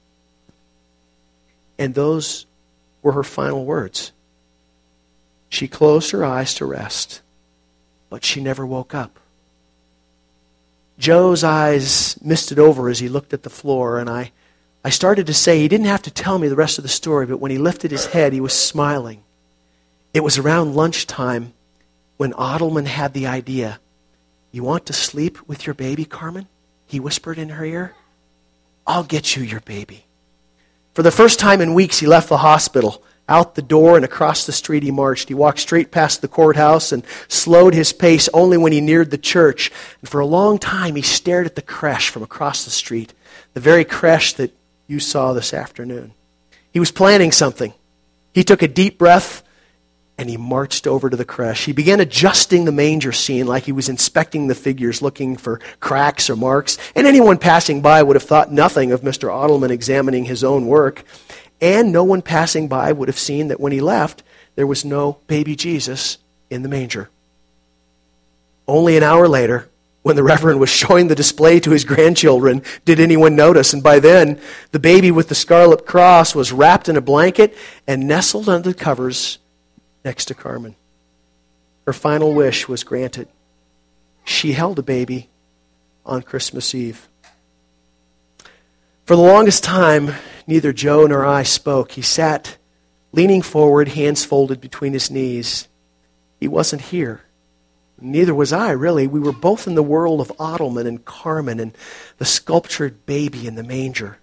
And 1.77 1.95
those 1.95 2.45
were 3.01 3.11
her 3.11 3.25
final 3.25 3.65
words. 3.65 4.13
She 5.49 5.67
closed 5.67 6.11
her 6.11 6.23
eyes 6.23 6.53
to 6.53 6.65
rest, 6.65 7.21
but 8.09 8.23
she 8.23 8.39
never 8.39 8.65
woke 8.65 8.95
up. 8.95 9.19
Joe's 10.97 11.43
eyes 11.43 12.17
misted 12.21 12.59
over 12.59 12.89
as 12.89 12.99
he 12.99 13.09
looked 13.09 13.33
at 13.33 13.43
the 13.43 13.49
floor, 13.49 13.99
and 13.99 14.09
I, 14.09 14.31
I 14.83 14.89
started 14.89 15.27
to 15.27 15.33
say 15.33 15.59
he 15.59 15.67
didn't 15.67 15.87
have 15.87 16.03
to 16.03 16.11
tell 16.11 16.39
me 16.39 16.47
the 16.47 16.55
rest 16.55 16.77
of 16.77 16.83
the 16.83 16.89
story, 16.89 17.25
but 17.25 17.39
when 17.39 17.51
he 17.51 17.57
lifted 17.57 17.91
his 17.91 18.07
head, 18.07 18.33
he 18.33 18.41
was 18.41 18.53
smiling. 18.53 19.23
It 20.13 20.23
was 20.23 20.37
around 20.37 20.75
lunchtime 20.75 21.53
when 22.17 22.31
Adelman 22.33 22.85
had 22.85 23.13
the 23.13 23.27
idea. 23.27 23.79
You 24.51 24.63
want 24.63 24.85
to 24.85 24.93
sleep 24.93 25.37
with 25.47 25.65
your 25.67 25.73
baby, 25.73 26.05
Carmen? 26.05 26.47
He 26.85 26.99
whispered 26.99 27.37
in 27.37 27.49
her 27.49 27.65
ear. 27.65 27.93
I'll 28.87 29.03
get 29.03 29.35
you 29.35 29.43
your 29.43 29.59
baby. 29.61 30.05
For 30.93 31.03
the 31.03 31.11
first 31.11 31.39
time 31.39 31.59
in 31.59 31.73
weeks, 31.73 31.99
he 31.99 32.07
left 32.07 32.29
the 32.29 32.37
hospital. 32.37 33.03
Out 33.27 33.55
the 33.55 33.61
door 33.61 33.95
and 33.95 34.05
across 34.05 34.45
the 34.45 34.51
street 34.51 34.83
he 34.83 34.91
marched. 34.91 35.29
He 35.29 35.33
walked 35.33 35.59
straight 35.59 35.89
past 35.91 36.21
the 36.21 36.27
courthouse 36.27 36.91
and 36.91 37.03
slowed 37.27 37.73
his 37.73 37.91
pace 37.91 38.29
only 38.33 38.57
when 38.57 38.71
he 38.71 38.81
neared 38.81 39.09
the 39.09 39.17
church. 39.17 39.71
And 40.01 40.09
for 40.09 40.19
a 40.19 40.25
long 40.27 40.59
time 40.59 40.95
he 40.95 41.01
stared 41.01 41.47
at 41.47 41.55
the 41.55 41.61
creche 41.63 42.09
from 42.09 42.21
across 42.21 42.65
the 42.65 42.71
street, 42.71 43.13
the 43.53 43.59
very 43.59 43.83
creche 43.83 44.33
that 44.33 44.55
you 44.87 44.99
saw 44.99 45.33
this 45.33 45.53
afternoon. 45.53 46.13
He 46.71 46.79
was 46.79 46.91
planning 46.91 47.31
something. 47.31 47.73
He 48.33 48.43
took 48.43 48.61
a 48.61 48.67
deep 48.67 48.99
breath 48.99 49.43
and 50.17 50.29
he 50.29 50.37
marched 50.37 50.87
over 50.87 51.09
to 51.09 51.17
the 51.17 51.25
creche. 51.25 51.65
He 51.65 51.73
began 51.73 51.99
adjusting 51.99 52.65
the 52.65 52.71
manger 52.71 53.11
scene 53.11 53.47
like 53.47 53.63
he 53.63 53.71
was 53.71 53.89
inspecting 53.89 54.47
the 54.47 54.55
figures, 54.55 55.01
looking 55.01 55.35
for 55.35 55.59
cracks 55.79 56.29
or 56.29 56.35
marks. 56.35 56.77
And 56.95 57.05
anyone 57.05 57.37
passing 57.37 57.81
by 57.81 58.01
would 58.01 58.15
have 58.15 58.23
thought 58.23 58.51
nothing 58.51 58.91
of 58.91 59.01
Mr. 59.01 59.29
Adelman 59.29 59.71
examining 59.71 60.25
his 60.25 60.43
own 60.43 60.67
work. 60.67 61.03
And 61.65 61.91
no 61.91 62.03
one 62.03 62.21
passing 62.21 62.67
by 62.67 62.91
would 62.91 63.07
have 63.07 63.17
seen 63.17 63.47
that 63.47 63.59
when 63.59 63.71
he 63.71 63.81
left, 63.81 64.21
there 64.53 64.67
was 64.67 64.85
no 64.85 65.17
baby 65.25 65.55
Jesus 65.55 66.19
in 66.51 66.61
the 66.61 66.69
manger. 66.69 67.09
Only 68.67 68.97
an 68.97 69.01
hour 69.01 69.27
later, 69.27 69.67
when 70.03 70.15
the 70.15 70.21
Reverend 70.21 70.59
was 70.59 70.69
showing 70.69 71.07
the 71.07 71.15
display 71.15 71.59
to 71.61 71.71
his 71.71 71.83
grandchildren, 71.83 72.61
did 72.85 72.99
anyone 72.99 73.35
notice. 73.35 73.73
And 73.73 73.81
by 73.81 73.97
then, 73.97 74.39
the 74.73 74.79
baby 74.79 75.09
with 75.09 75.27
the 75.27 75.33
scarlet 75.33 75.87
cross 75.87 76.35
was 76.35 76.51
wrapped 76.51 76.87
in 76.87 76.97
a 76.97 77.01
blanket 77.01 77.57
and 77.87 78.07
nestled 78.07 78.47
under 78.47 78.69
the 78.69 78.75
covers 78.75 79.39
next 80.03 80.25
to 80.25 80.35
Carmen. 80.35 80.75
Her 81.87 81.93
final 81.93 82.35
wish 82.35 82.67
was 82.67 82.83
granted. 82.83 83.27
She 84.23 84.53
held 84.53 84.77
a 84.77 84.83
baby 84.83 85.29
on 86.05 86.21
Christmas 86.21 86.75
Eve. 86.75 87.09
For 89.05 89.15
the 89.15 89.23
longest 89.23 89.63
time, 89.63 90.13
neither 90.47 90.73
Joe 90.73 91.05
nor 91.07 91.25
I 91.25 91.43
spoke. 91.43 91.91
He 91.91 92.01
sat 92.01 92.57
leaning 93.11 93.41
forward, 93.41 93.89
hands 93.89 94.25
folded 94.25 94.59
between 94.61 94.93
his 94.93 95.09
knees. 95.09 95.67
He 96.39 96.47
wasn't 96.47 96.83
here. 96.83 97.21
Neither 97.99 98.35
was 98.35 98.51
I, 98.51 98.71
really. 98.71 99.07
We 99.07 99.21
were 99.21 99.31
both 99.31 99.67
in 99.67 99.75
the 99.75 99.83
world 99.83 100.19
of 100.19 100.27
Adelman 100.37 100.85
and 100.85 101.05
Carmen 101.05 101.59
and 101.59 101.77
the 102.17 102.25
sculptured 102.25 103.05
baby 103.05 103.47
in 103.47 103.55
the 103.55 103.63
manger. 103.63 104.19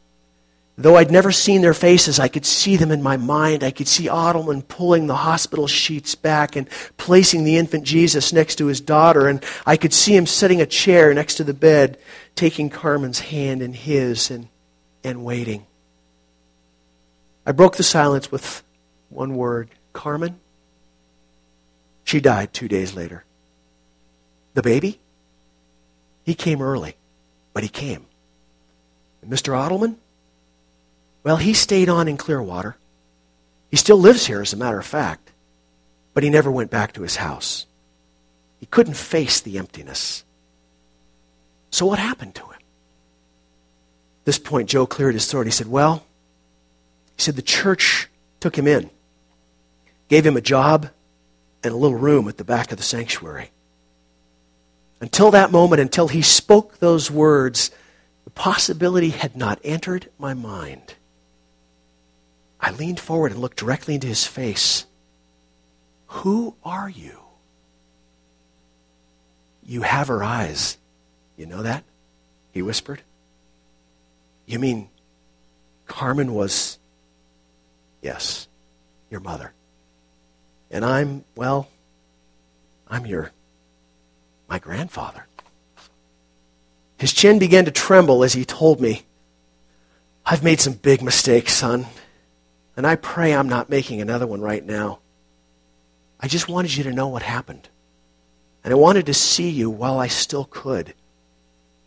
Though 0.76 0.96
I'd 0.96 1.10
never 1.10 1.32
seen 1.32 1.60
their 1.60 1.74
faces, 1.74 2.18
I 2.18 2.28
could 2.28 2.46
see 2.46 2.76
them 2.76 2.90
in 2.90 3.02
my 3.02 3.16
mind. 3.16 3.62
I 3.62 3.70
could 3.70 3.88
see 3.88 4.06
Adelman 4.06 4.66
pulling 4.66 5.06
the 5.06 5.16
hospital 5.16 5.66
sheets 5.66 6.14
back 6.14 6.56
and 6.56 6.68
placing 6.96 7.44
the 7.44 7.56
infant 7.56 7.84
Jesus 7.84 8.32
next 8.32 8.56
to 8.56 8.66
his 8.66 8.80
daughter, 8.80 9.28
and 9.28 9.44
I 9.66 9.76
could 9.76 9.92
see 9.92 10.16
him 10.16 10.26
setting 10.26 10.60
a 10.60 10.66
chair 10.66 11.12
next 11.12 11.36
to 11.36 11.44
the 11.44 11.54
bed, 11.54 11.98
taking 12.34 12.70
Carmen's 12.70 13.20
hand 13.20 13.62
in 13.62 13.74
his 13.74 14.30
and 14.30 14.48
and 15.04 15.24
waiting. 15.24 15.66
I 17.44 17.52
broke 17.52 17.76
the 17.76 17.82
silence 17.82 18.30
with 18.30 18.62
one 19.08 19.34
word 19.34 19.70
Carmen. 19.92 20.38
She 22.04 22.20
died 22.20 22.52
two 22.52 22.68
days 22.68 22.94
later. 22.94 23.24
The 24.54 24.62
baby? 24.62 25.00
He 26.24 26.34
came 26.34 26.62
early, 26.62 26.96
but 27.52 27.62
he 27.62 27.68
came. 27.68 28.06
And 29.22 29.32
Mr. 29.32 29.54
Adelman? 29.54 29.96
Well, 31.24 31.36
he 31.36 31.54
stayed 31.54 31.88
on 31.88 32.08
in 32.08 32.16
Clearwater. 32.16 32.76
He 33.70 33.76
still 33.76 33.96
lives 33.96 34.26
here, 34.26 34.42
as 34.42 34.52
a 34.52 34.56
matter 34.56 34.78
of 34.78 34.86
fact, 34.86 35.32
but 36.14 36.22
he 36.22 36.30
never 36.30 36.50
went 36.50 36.70
back 36.70 36.92
to 36.92 37.02
his 37.02 37.16
house. 37.16 37.66
He 38.60 38.66
couldn't 38.66 38.94
face 38.94 39.40
the 39.40 39.58
emptiness. 39.58 40.24
So, 41.70 41.86
what 41.86 41.98
happened 41.98 42.34
to 42.36 42.42
him? 42.42 42.50
At 42.52 44.26
this 44.26 44.38
point, 44.38 44.68
Joe 44.68 44.86
cleared 44.86 45.14
his 45.14 45.28
throat. 45.30 45.46
He 45.46 45.52
said, 45.52 45.68
Well, 45.68 46.04
he 47.16 47.22
said, 47.22 47.36
the 47.36 47.42
church 47.42 48.08
took 48.40 48.56
him 48.56 48.66
in, 48.66 48.90
gave 50.08 50.26
him 50.26 50.36
a 50.36 50.40
job 50.40 50.90
and 51.62 51.72
a 51.72 51.76
little 51.76 51.96
room 51.96 52.28
at 52.28 52.36
the 52.38 52.44
back 52.44 52.72
of 52.72 52.78
the 52.78 52.84
sanctuary. 52.84 53.50
Until 55.00 55.30
that 55.32 55.50
moment, 55.50 55.80
until 55.80 56.08
he 56.08 56.22
spoke 56.22 56.78
those 56.78 57.10
words, 57.10 57.70
the 58.24 58.30
possibility 58.30 59.10
had 59.10 59.36
not 59.36 59.58
entered 59.64 60.08
my 60.18 60.34
mind. 60.34 60.94
I 62.60 62.70
leaned 62.70 63.00
forward 63.00 63.32
and 63.32 63.40
looked 63.40 63.56
directly 63.56 63.94
into 63.94 64.06
his 64.06 64.26
face. 64.26 64.86
Who 66.06 66.54
are 66.64 66.88
you? 66.88 67.18
You 69.64 69.82
have 69.82 70.08
her 70.08 70.22
eyes. 70.22 70.78
You 71.36 71.46
know 71.46 71.62
that? 71.62 71.82
He 72.52 72.62
whispered. 72.62 73.02
You 74.46 74.58
mean 74.58 74.88
Carmen 75.86 76.34
was, 76.34 76.78
yes, 78.02 78.48
your 79.10 79.20
mother. 79.20 79.52
And 80.70 80.84
I'm, 80.84 81.24
well, 81.36 81.68
I'm 82.88 83.06
your, 83.06 83.30
my 84.48 84.58
grandfather. 84.58 85.26
His 86.98 87.12
chin 87.12 87.38
began 87.38 87.64
to 87.64 87.70
tremble 87.70 88.22
as 88.22 88.32
he 88.32 88.44
told 88.44 88.80
me, 88.80 89.02
I've 90.24 90.44
made 90.44 90.60
some 90.60 90.74
big 90.74 91.02
mistakes, 91.02 91.52
son, 91.52 91.86
and 92.76 92.86
I 92.86 92.96
pray 92.96 93.34
I'm 93.34 93.48
not 93.48 93.70
making 93.70 94.00
another 94.00 94.26
one 94.26 94.40
right 94.40 94.64
now. 94.64 95.00
I 96.20 96.28
just 96.28 96.48
wanted 96.48 96.76
you 96.76 96.84
to 96.84 96.92
know 96.92 97.08
what 97.08 97.22
happened. 97.22 97.68
And 98.64 98.72
I 98.72 98.76
wanted 98.76 99.06
to 99.06 99.14
see 99.14 99.50
you 99.50 99.68
while 99.68 99.98
I 99.98 100.06
still 100.06 100.44
could. 100.44 100.94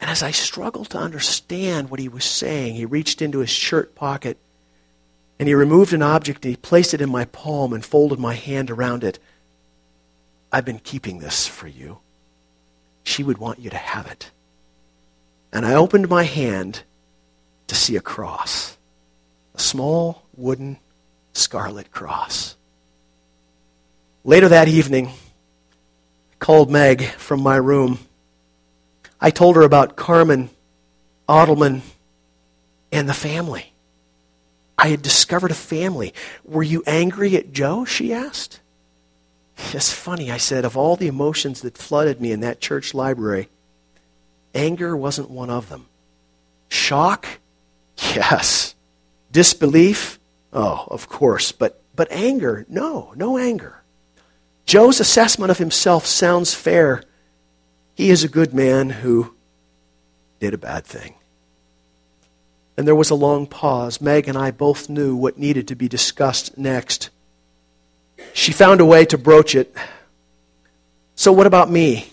And 0.01 0.11
as 0.11 0.21
I 0.21 0.31
struggled 0.31 0.89
to 0.89 0.97
understand 0.97 1.89
what 1.89 2.01
he 2.01 2.09
was 2.09 2.25
saying, 2.25 2.75
he 2.75 2.85
reached 2.85 3.21
into 3.21 3.39
his 3.39 3.49
shirt 3.49 3.95
pocket 3.95 4.37
and 5.39 5.47
he 5.47 5.53
removed 5.53 5.93
an 5.93 6.01
object 6.01 6.45
and 6.45 6.51
he 6.51 6.57
placed 6.57 6.93
it 6.93 7.01
in 7.01 7.09
my 7.09 7.25
palm 7.25 7.73
and 7.73 7.83
folded 7.83 8.19
my 8.19 8.33
hand 8.33 8.71
around 8.71 9.03
it. 9.03 9.19
I've 10.51 10.65
been 10.65 10.79
keeping 10.79 11.19
this 11.19 11.47
for 11.47 11.67
you. 11.67 11.99
She 13.03 13.23
would 13.23 13.37
want 13.37 13.59
you 13.59 13.69
to 13.69 13.77
have 13.77 14.07
it. 14.07 14.31
And 15.51 15.65
I 15.65 15.75
opened 15.75 16.09
my 16.09 16.23
hand 16.23 16.83
to 17.67 17.75
see 17.75 17.95
a 17.95 18.01
cross, 18.01 18.77
a 19.53 19.59
small 19.59 20.23
wooden 20.35 20.77
scarlet 21.33 21.91
cross. 21.91 22.55
Later 24.23 24.49
that 24.49 24.67
evening, 24.67 25.07
I 25.07 26.35
called 26.39 26.71
Meg 26.71 27.03
from 27.03 27.41
my 27.41 27.57
room. 27.57 27.99
I 29.19 29.29
told 29.29 29.55
her 29.55 29.61
about 29.61 29.95
Carmen 29.95 30.49
Adelman 31.27 31.81
and 32.91 33.09
the 33.09 33.13
family. 33.13 33.74
I 34.77 34.89
had 34.89 35.01
discovered 35.01 35.51
a 35.51 35.55
family. 35.55 36.13
Were 36.43 36.63
you 36.63 36.83
angry 36.85 37.35
at 37.37 37.53
Joe? 37.53 37.85
She 37.85 38.13
asked. 38.13 38.59
It's 39.73 39.91
funny, 39.91 40.31
I 40.31 40.37
said, 40.37 40.65
of 40.65 40.75
all 40.75 40.95
the 40.95 41.07
emotions 41.07 41.61
that 41.61 41.77
flooded 41.77 42.19
me 42.19 42.31
in 42.31 42.41
that 42.41 42.59
church 42.59 42.93
library, 42.93 43.49
anger 44.53 44.95
wasn't 44.95 45.29
one 45.29 45.49
of 45.49 45.69
them. 45.69 45.87
Shock? 46.69 47.27
Yes. 47.97 48.75
Disbelief? 49.31 50.19
Oh, 50.51 50.87
of 50.91 51.07
course. 51.07 51.51
But, 51.51 51.81
but 51.95 52.11
anger? 52.11 52.65
No, 52.67 53.13
no 53.15 53.37
anger. 53.37 53.81
Joe's 54.65 54.99
assessment 54.99 55.51
of 55.51 55.57
himself 55.57 56.05
sounds 56.05 56.53
fair. 56.53 57.03
He 57.93 58.09
is 58.09 58.23
a 58.23 58.29
good 58.29 58.53
man 58.53 58.89
who 58.89 59.35
did 60.39 60.53
a 60.53 60.57
bad 60.57 60.85
thing. 60.85 61.15
And 62.77 62.87
there 62.87 62.95
was 62.95 63.09
a 63.09 63.15
long 63.15 63.47
pause. 63.47 64.01
Meg 64.01 64.27
and 64.27 64.37
I 64.37 64.51
both 64.51 64.89
knew 64.89 65.15
what 65.15 65.37
needed 65.37 65.67
to 65.69 65.75
be 65.75 65.87
discussed 65.87 66.57
next. 66.57 67.09
She 68.33 68.51
found 68.51 68.81
a 68.81 68.85
way 68.85 69.05
to 69.05 69.17
broach 69.17 69.55
it. 69.55 69.75
So, 71.15 71.31
what 71.31 71.47
about 71.47 71.71
me? 71.71 72.09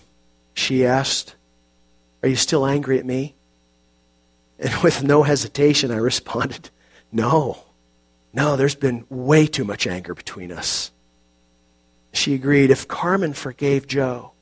She 0.55 0.87
asked. 0.87 1.35
Are 2.22 2.29
you 2.29 2.37
still 2.37 2.64
angry 2.64 2.98
at 2.98 3.07
me? 3.07 3.35
And 4.59 4.75
with 4.83 5.03
no 5.03 5.25
hesitation, 5.25 5.90
I 5.90 5.96
responded, 5.96 6.70
No. 7.11 7.64
No, 8.33 8.57
there's 8.57 8.77
been 8.77 9.05
way 9.11 9.46
too 9.46 9.64
much 9.64 9.87
anger 9.87 10.14
between 10.14 10.53
us. 10.53 10.90
She 12.12 12.35
agreed, 12.35 12.70
If 12.70 12.87
Carmen 12.87 13.33
forgave 13.33 13.87
Joe, 13.87 14.33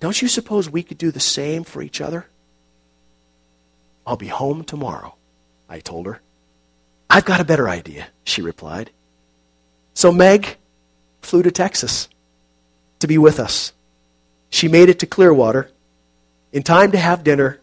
don't 0.00 0.20
you 0.20 0.28
suppose 0.28 0.68
we 0.68 0.82
could 0.82 0.98
do 0.98 1.10
the 1.10 1.20
same 1.20 1.64
for 1.64 1.80
each 1.80 2.00
other? 2.00 2.26
I'll 4.06 4.16
be 4.16 4.28
home 4.28 4.64
tomorrow, 4.64 5.14
I 5.68 5.80
told 5.80 6.06
her. 6.06 6.20
I've 7.10 7.24
got 7.24 7.40
a 7.40 7.44
better 7.44 7.68
idea, 7.68 8.08
she 8.24 8.42
replied. 8.42 8.90
So 9.94 10.12
Meg 10.12 10.56
flew 11.22 11.42
to 11.42 11.50
Texas 11.50 12.08
to 13.00 13.06
be 13.06 13.18
with 13.18 13.40
us. 13.40 13.72
She 14.50 14.68
made 14.68 14.88
it 14.88 15.00
to 15.00 15.06
Clearwater 15.06 15.70
in 16.52 16.62
time 16.62 16.92
to 16.92 16.98
have 16.98 17.24
dinner 17.24 17.60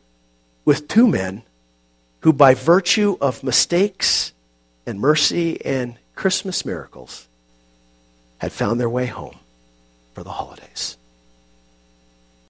with 0.66 0.88
two 0.88 1.08
men 1.08 1.44
who, 2.22 2.34
by 2.34 2.54
virtue 2.54 3.18
of 3.22 3.44
mistakes 3.44 4.34
and 4.86 5.00
mercy 5.00 5.64
and 5.66 5.98
Christmas 6.16 6.66
miracles, 6.66 7.28
had 8.38 8.52
found 8.52 8.80
their 8.80 8.90
way 8.90 9.06
home 9.06 9.38
for 10.14 10.24
the 10.24 10.32
holidays. 10.32 10.98